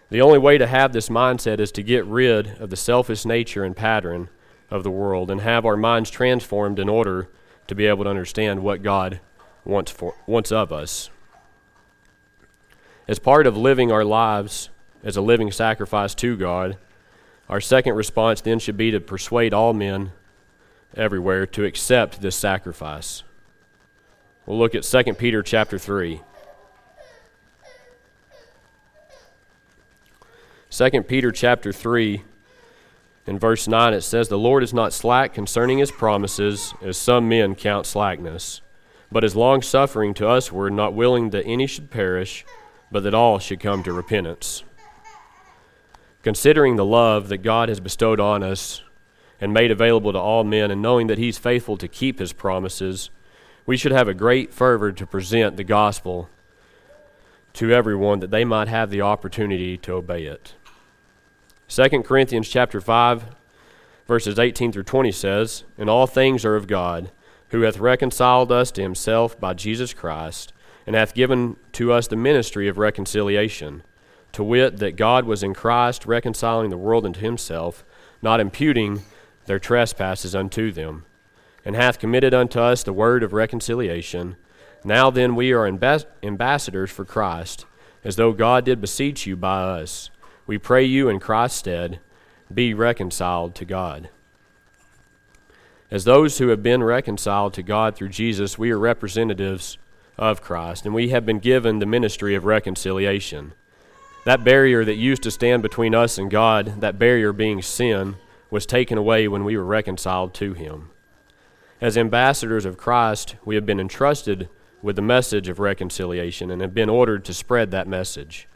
The 0.10 0.21
only 0.21 0.39
way 0.39 0.58
to 0.58 0.67
have 0.67 0.91
this 0.91 1.10
mindset 1.10 1.60
is 1.60 1.71
to 1.73 1.84
get 1.84 2.06
rid 2.06 2.60
of 2.60 2.69
the 2.71 2.76
selfish 2.76 3.23
nature 3.23 3.63
and 3.63 3.76
pattern 3.76 4.30
of 4.71 4.84
the 4.84 4.91
world 4.91 5.30
and 5.30 5.41
have 5.41 5.65
our 5.65 5.78
minds 5.78 6.10
transformed 6.10 6.80
in 6.80 6.89
order 6.89 7.30
to 7.67 7.76
be 7.76 7.86
able 7.86 8.06
to 8.06 8.10
understand 8.10 8.63
what 8.63 8.82
God 8.82 9.19
wants, 9.63 9.91
for, 9.91 10.15
wants 10.26 10.52
of 10.52 10.71
us. 10.71 11.10
As 13.08 13.20
part 13.20 13.48
of 13.48 13.56
living 13.56 13.91
our 13.91 14.04
lives 14.04 14.70
as 15.04 15.15
a 15.15 15.22
living 15.22 15.52
sacrifice 15.52 16.13
to 16.15 16.36
God, 16.36 16.78
our 17.48 17.62
second 17.62 17.96
response 17.96 18.41
then 18.41 18.60
should 18.60 18.76
be 18.76 18.91
to 18.91 19.00
persuade 19.00 19.54
all 19.54 19.74
men 19.74 20.12
everywhere 20.93 21.46
to 21.46 21.63
accept 21.63 22.22
this 22.22 22.36
sacrifice. 22.36 23.24
We'll 24.46 24.58
look 24.58 24.76
at 24.76 24.84
2 24.84 25.13
Peter 25.13 25.41
chapter 25.41 25.80
3. 25.80 26.22
2 30.70 31.04
Peter 31.04 31.32
chapter 31.32 31.72
3 31.72 32.24
In 33.26 33.39
verse 33.39 33.70
9, 33.70 33.93
it 33.93 34.02
says, 34.02 34.28
The 34.28 34.38
Lord 34.38 34.63
is 34.63 34.74
not 34.74 34.91
slack 34.91 35.34
concerning 35.34 35.78
his 35.78 35.91
promises, 35.91 36.74
as 36.82 36.98
some 36.98 37.30
men 37.30 37.56
count 37.56 37.86
slackness, 37.86 38.60
but 39.10 39.24
is 39.24 39.36
longsuffering 39.36 40.13
to 40.15 40.26
usward, 40.26 40.74
not 40.74 40.93
willing 40.93 41.30
that 41.30 41.46
any 41.46 41.67
should 41.67 41.89
perish, 41.89 42.46
but 42.91 43.04
that 43.04 43.13
all 43.13 43.39
should 43.39 43.60
come 43.60 43.84
to 43.84 43.93
repentance. 43.93 44.63
Considering 46.23 46.76
the 46.76 46.86
love 46.86 47.30
that 47.30 47.38
God 47.38 47.69
has 47.69 47.80
bestowed 47.80 48.19
on 48.19 48.43
us 48.43 48.84
and 49.39 49.54
made 49.54 49.71
available 49.71 50.12
to 50.12 50.19
all 50.19 50.43
men, 50.43 50.71
and 50.71 50.82
knowing 50.82 51.08
that 51.08 51.17
he's 51.17 51.38
faithful 51.38 51.78
to 51.78 51.88
keep 51.88 52.19
his 52.19 52.34
promises, 52.34 53.10
we 53.65 53.78
should 53.78 53.91
have 53.91 54.08
a 54.08 54.13
great 54.13 54.54
fervor 54.54 54.91
to 54.91 55.06
present 55.06 55.58
the 55.58 55.63
gospel 55.63 56.30
to 57.54 57.71
everyone 57.71 58.19
that 58.19 58.32
they 58.32 58.45
might 58.45 58.67
have 58.67 58.89
the 58.89 59.02
opportunity 59.02 59.78
to 59.78 59.93
obey 59.93 60.26
it. 60.26 60.54
2 61.67 62.04
Corinthians 62.04 62.47
chapter 62.47 62.80
5 62.80 63.26
verses 64.08 64.39
18 64.39 64.71
through 64.71 64.84
20 64.84 65.12
says, 65.12 65.63
"And 65.78 65.89
all 65.89 66.08
things 66.08 66.45
are 66.45 66.56
of 66.56 66.67
God, 66.67 67.12
who 67.50 67.62
hath 67.62 67.80
reconciled 67.80 68.52
us 68.52 68.71
to 68.71 68.82
himself 68.82 69.39
by 69.39 69.54
Jesus 69.54 69.93
Christ, 69.93 70.54
and 70.88 70.95
hath 70.95 71.13
given 71.13 71.58
to 71.73 71.91
us 71.91 72.08
the 72.08 72.15
ministry 72.15 72.67
of 72.67 72.80
reconciliation, 72.80 73.84
to 74.32 74.43
wit 74.43 74.78
that 74.78 74.95
God 74.95 75.26
was 75.26 75.43
in 75.43 75.54
Christ 75.54 76.06
reconciling 76.06 76.69
the 76.69 76.78
world 76.78 77.06
unto 77.06 77.19
himself, 77.19 77.84
not 78.21 78.39
imputing 78.39 79.04
their 79.45 79.60
trespasses 79.60 80.34
unto 80.34 80.71
them, 80.71 81.06
and 81.63 81.76
hath 81.76 82.00
committed 82.00 82.34
unto 82.34 82.60
us 82.60 82.84
the 82.84 82.93
word 82.93 83.21
of 83.21 83.34
reconciliation. 83.34 84.38
Now 84.84 85.10
then 85.10 85.36
we 85.36 85.52
are 85.52 85.67
ambassadors 85.67 86.91
for 86.91 87.06
Christ, 87.06 87.65
as 88.04 88.15
though 88.15 88.32
God 88.32 88.63
did 88.63 88.80
beseech 88.80 89.28
you 89.28 89.36
by 89.36 89.62
us." 89.63 90.10
We 90.45 90.58
pray 90.58 90.86
you 90.86 91.10
in 91.10 91.19
Christ's 91.19 91.60
stead, 91.60 92.00
be 92.54 92.73
reconciled 92.73 93.54
to 93.56 93.65
God. 93.65 94.10
As 95.91 96.06
those 96.06 96.38
who 96.38 96.47
have 96.50 96.63
been 96.63 96.84
reconciled 96.84 97.54
to 97.56 97.63
God 97.63 97.95
through 97.95 98.10
Jesus, 98.10 98.58
we 98.58 98.71
are 98.71 98.80
representatives 98.80 99.78
of 100.17 100.41
Christ, 100.41 100.86
and 100.86 100.95
we 100.95 101.10
have 101.10 101.25
been 101.25 101.39
given 101.39 101.80
the 101.80 101.86
ministry 101.86 102.36
of 102.36 102.45
reconciliation. 102.45 103.53
That 104.25 104.43
barrier 104.43 104.84
that 104.84 104.95
used 104.95 105.23
to 105.23 105.32
stand 105.32 105.62
between 105.62 105.95
us 105.95 106.17
and 106.17 106.30
God, 106.30 106.82
that 106.82 106.99
barrier 106.99 107.32
being 107.32 107.62
sin, 107.62 108.15
was 108.49 108.65
taken 108.65 108.97
away 108.97 109.27
when 109.27 109.43
we 109.43 109.56
were 109.58 109.65
reconciled 109.65 110.34
to 110.36 110.53
Him. 110.53 110.89
As 111.80 111.97
ambassadors 111.97 112.65
of 112.65 112.77
Christ, 112.77 113.36
we 113.45 113.56
have 113.56 113.65
been 113.65 113.80
entrusted 113.80 114.49
with 114.82 114.95
the 114.95 115.01
message 115.01 115.47
of 115.49 115.60
reconciliation 115.60 116.49
and 116.49 116.62
have 116.62 116.73
been 116.73 116.89
ordered 116.89 117.23
to 117.25 117.34
spread 117.34 117.71
that 117.71 117.88
message. 117.88 118.47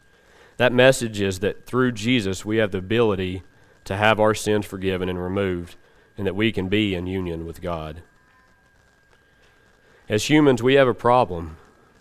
That 0.56 0.72
message 0.72 1.20
is 1.20 1.40
that 1.40 1.64
through 1.64 1.92
Jesus 1.92 2.44
we 2.44 2.58
have 2.58 2.72
the 2.72 2.78
ability 2.78 3.42
to 3.84 3.96
have 3.96 4.20
our 4.20 4.34
sins 4.34 4.66
forgiven 4.66 5.08
and 5.08 5.22
removed, 5.22 5.76
and 6.16 6.26
that 6.26 6.36
we 6.36 6.52
can 6.52 6.68
be 6.68 6.94
in 6.94 7.06
union 7.06 7.46
with 7.46 7.60
God. 7.60 8.02
As 10.08 10.28
humans, 10.28 10.62
we 10.62 10.74
have 10.74 10.88
a 10.88 10.94
problem, 10.94 11.56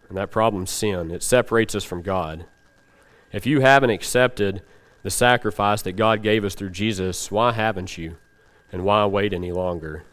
and 0.10 0.18
that 0.18 0.32
problem's 0.32 0.72
sin. 0.72 1.12
It 1.12 1.24
separates 1.24 1.76
us 1.76 1.84
from 1.84 2.02
God. 2.02 2.46
If 3.32 3.46
you 3.46 3.62
haven't 3.62 3.92
accepted 3.92 4.62
the 5.04 5.10
sacrifice 5.10 5.82
that 5.84 5.94
God 5.94 6.22
gave 6.22 6.44
us 6.44 6.56
through 6.56 6.72
Jesus, 6.72 7.32
why 7.32 7.54
haven't 7.54 7.98
you? 7.98 8.18
And 8.72 8.84
why 8.84 9.06
wait 9.06 9.34
any 9.34 9.52
longer? 9.52 10.04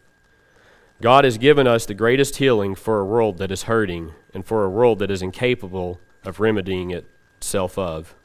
God 1.01 1.23
has 1.23 1.37
given 1.37 1.65
us 1.65 1.85
the 1.85 1.93
greatest 1.93 2.37
healing 2.37 2.75
for 2.75 2.99
a 2.99 3.05
world 3.05 3.37
that 3.37 3.51
is 3.51 3.63
hurting 3.63 4.13
and 4.33 4.45
for 4.45 4.63
a 4.63 4.69
world 4.69 4.99
that 4.99 5.11
is 5.11 5.21
incapable 5.21 5.99
of 6.25 6.39
remedying 6.39 6.91
itself 6.91 7.77
of. 7.77 8.15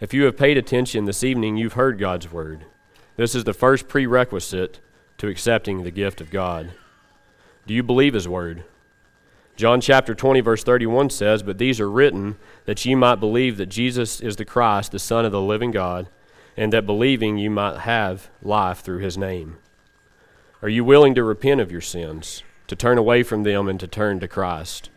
If 0.00 0.12
you 0.12 0.24
have 0.24 0.36
paid 0.36 0.56
attention 0.56 1.04
this 1.04 1.22
evening, 1.22 1.56
you've 1.56 1.74
heard 1.74 1.98
God's 1.98 2.32
word. 2.32 2.64
This 3.16 3.34
is 3.34 3.44
the 3.44 3.52
first 3.52 3.86
prerequisite 3.86 4.80
to 5.18 5.28
accepting 5.28 5.82
the 5.82 5.90
gift 5.90 6.20
of 6.20 6.30
God. 6.30 6.70
Do 7.66 7.74
you 7.74 7.82
believe 7.82 8.14
his 8.14 8.28
word? 8.28 8.64
John 9.56 9.80
chapter 9.80 10.14
20, 10.14 10.40
verse 10.40 10.64
31 10.64 11.10
says, 11.10 11.42
But 11.42 11.58
these 11.58 11.80
are 11.80 11.90
written 11.90 12.36
that 12.64 12.84
ye 12.86 12.94
might 12.94 13.16
believe 13.16 13.58
that 13.58 13.66
Jesus 13.66 14.20
is 14.20 14.36
the 14.36 14.44
Christ, 14.44 14.90
the 14.92 14.98
Son 14.98 15.24
of 15.24 15.32
the 15.32 15.40
living 15.40 15.70
God, 15.70 16.08
and 16.56 16.72
that 16.72 16.86
believing 16.86 17.36
you 17.36 17.50
might 17.50 17.80
have 17.80 18.30
life 18.42 18.80
through 18.80 19.00
his 19.00 19.18
name. 19.18 19.58
Are 20.62 20.68
you 20.68 20.84
willing 20.84 21.14
to 21.14 21.22
repent 21.22 21.60
of 21.60 21.70
your 21.70 21.80
sins, 21.80 22.42
to 22.68 22.76
turn 22.76 22.96
away 22.96 23.22
from 23.22 23.42
them, 23.42 23.68
and 23.68 23.78
to 23.80 23.86
turn 23.86 24.20
to 24.20 24.28
Christ? 24.28 24.88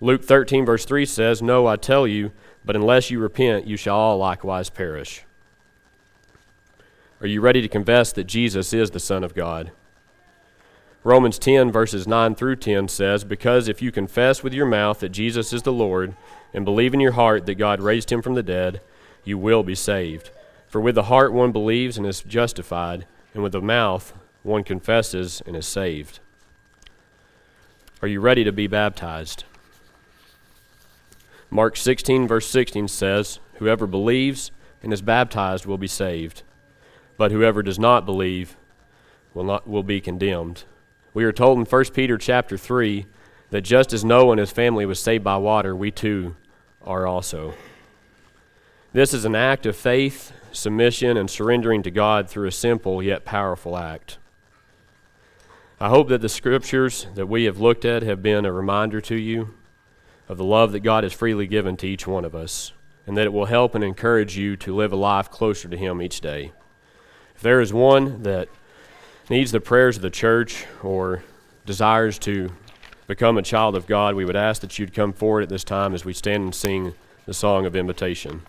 Luke 0.00 0.24
13, 0.24 0.64
verse 0.64 0.84
3 0.84 1.04
says, 1.06 1.42
No, 1.42 1.66
I 1.66 1.76
tell 1.76 2.06
you, 2.06 2.32
but 2.64 2.76
unless 2.76 3.10
you 3.10 3.18
repent, 3.18 3.66
you 3.66 3.76
shall 3.76 3.96
all 3.96 4.18
likewise 4.18 4.70
perish. 4.70 5.24
Are 7.20 7.26
you 7.26 7.40
ready 7.40 7.62
to 7.62 7.68
confess 7.68 8.10
that 8.12 8.24
Jesus 8.24 8.72
is 8.72 8.90
the 8.90 9.00
Son 9.00 9.22
of 9.22 9.34
God? 9.34 9.70
Romans 11.04 11.36
10, 11.38 11.72
verses 11.72 12.06
9 12.06 12.36
through 12.36 12.56
10 12.56 12.86
says, 12.86 13.24
Because 13.24 13.66
if 13.66 13.82
you 13.82 13.90
confess 13.90 14.44
with 14.44 14.54
your 14.54 14.66
mouth 14.66 15.00
that 15.00 15.08
Jesus 15.08 15.52
is 15.52 15.62
the 15.62 15.72
Lord, 15.72 16.14
and 16.54 16.64
believe 16.64 16.94
in 16.94 17.00
your 17.00 17.12
heart 17.12 17.46
that 17.46 17.56
God 17.56 17.80
raised 17.80 18.12
him 18.12 18.22
from 18.22 18.34
the 18.34 18.42
dead, 18.42 18.80
you 19.24 19.36
will 19.36 19.64
be 19.64 19.74
saved. 19.74 20.30
For 20.68 20.80
with 20.80 20.94
the 20.94 21.04
heart 21.04 21.32
one 21.32 21.50
believes 21.50 21.98
and 21.98 22.06
is 22.06 22.22
justified, 22.22 23.06
and 23.34 23.42
with 23.42 23.52
the 23.52 23.60
mouth 23.60 24.12
one 24.44 24.62
confesses 24.62 25.42
and 25.44 25.56
is 25.56 25.66
saved. 25.66 26.20
Are 28.00 28.08
you 28.08 28.20
ready 28.20 28.44
to 28.44 28.52
be 28.52 28.68
baptized? 28.68 29.44
Mark 31.50 31.76
16, 31.76 32.28
verse 32.28 32.48
16 32.48 32.88
says, 32.88 33.40
Whoever 33.54 33.86
believes 33.86 34.52
and 34.82 34.92
is 34.92 35.02
baptized 35.02 35.66
will 35.66 35.78
be 35.78 35.86
saved, 35.86 36.42
but 37.16 37.32
whoever 37.32 37.62
does 37.62 37.78
not 37.78 38.06
believe 38.06 38.56
will, 39.34 39.44
not, 39.44 39.68
will 39.68 39.82
be 39.82 40.00
condemned. 40.00 40.64
We 41.14 41.24
are 41.24 41.32
told 41.32 41.58
in 41.58 41.66
1 41.66 41.84
Peter 41.92 42.16
chapter 42.16 42.56
3 42.56 43.04
that 43.50 43.60
just 43.60 43.92
as 43.92 44.02
Noah 44.02 44.32
and 44.32 44.40
his 44.40 44.50
family 44.50 44.86
was 44.86 44.98
saved 44.98 45.22
by 45.22 45.36
water, 45.36 45.76
we 45.76 45.90
too 45.90 46.36
are 46.80 47.06
also. 47.06 47.52
This 48.94 49.12
is 49.12 49.26
an 49.26 49.34
act 49.34 49.66
of 49.66 49.76
faith, 49.76 50.32
submission, 50.52 51.18
and 51.18 51.28
surrendering 51.28 51.82
to 51.82 51.90
God 51.90 52.30
through 52.30 52.48
a 52.48 52.52
simple 52.52 53.02
yet 53.02 53.26
powerful 53.26 53.76
act. 53.76 54.16
I 55.78 55.90
hope 55.90 56.08
that 56.08 56.22
the 56.22 56.30
scriptures 56.30 57.06
that 57.14 57.26
we 57.26 57.44
have 57.44 57.60
looked 57.60 57.84
at 57.84 58.02
have 58.02 58.22
been 58.22 58.46
a 58.46 58.52
reminder 58.52 59.02
to 59.02 59.16
you 59.16 59.54
of 60.30 60.38
the 60.38 60.44
love 60.44 60.72
that 60.72 60.80
God 60.80 61.04
has 61.04 61.12
freely 61.12 61.46
given 61.46 61.76
to 61.78 61.86
each 61.86 62.06
one 62.06 62.24
of 62.24 62.34
us, 62.34 62.72
and 63.06 63.18
that 63.18 63.26
it 63.26 63.34
will 63.34 63.46
help 63.46 63.74
and 63.74 63.84
encourage 63.84 64.38
you 64.38 64.56
to 64.56 64.74
live 64.74 64.94
a 64.94 64.96
life 64.96 65.30
closer 65.30 65.68
to 65.68 65.76
Him 65.76 66.00
each 66.00 66.22
day. 66.22 66.52
If 67.34 67.42
there 67.42 67.60
is 67.60 67.72
one 67.72 68.22
that 68.22 68.48
needs 69.30 69.52
the 69.52 69.60
prayers 69.60 69.96
of 69.96 70.02
the 70.02 70.10
church 70.10 70.66
or 70.82 71.22
desires 71.66 72.18
to 72.20 72.50
become 73.06 73.38
a 73.38 73.42
child 73.42 73.76
of 73.76 73.86
God, 73.86 74.14
we 74.14 74.24
would 74.24 74.36
ask 74.36 74.60
that 74.62 74.78
you'd 74.78 74.94
come 74.94 75.12
forward 75.12 75.42
at 75.42 75.48
this 75.48 75.64
time 75.64 75.94
as 75.94 76.04
we 76.04 76.12
stand 76.12 76.44
and 76.44 76.54
sing 76.54 76.94
the 77.26 77.34
song 77.34 77.66
of 77.66 77.76
invitation. 77.76 78.42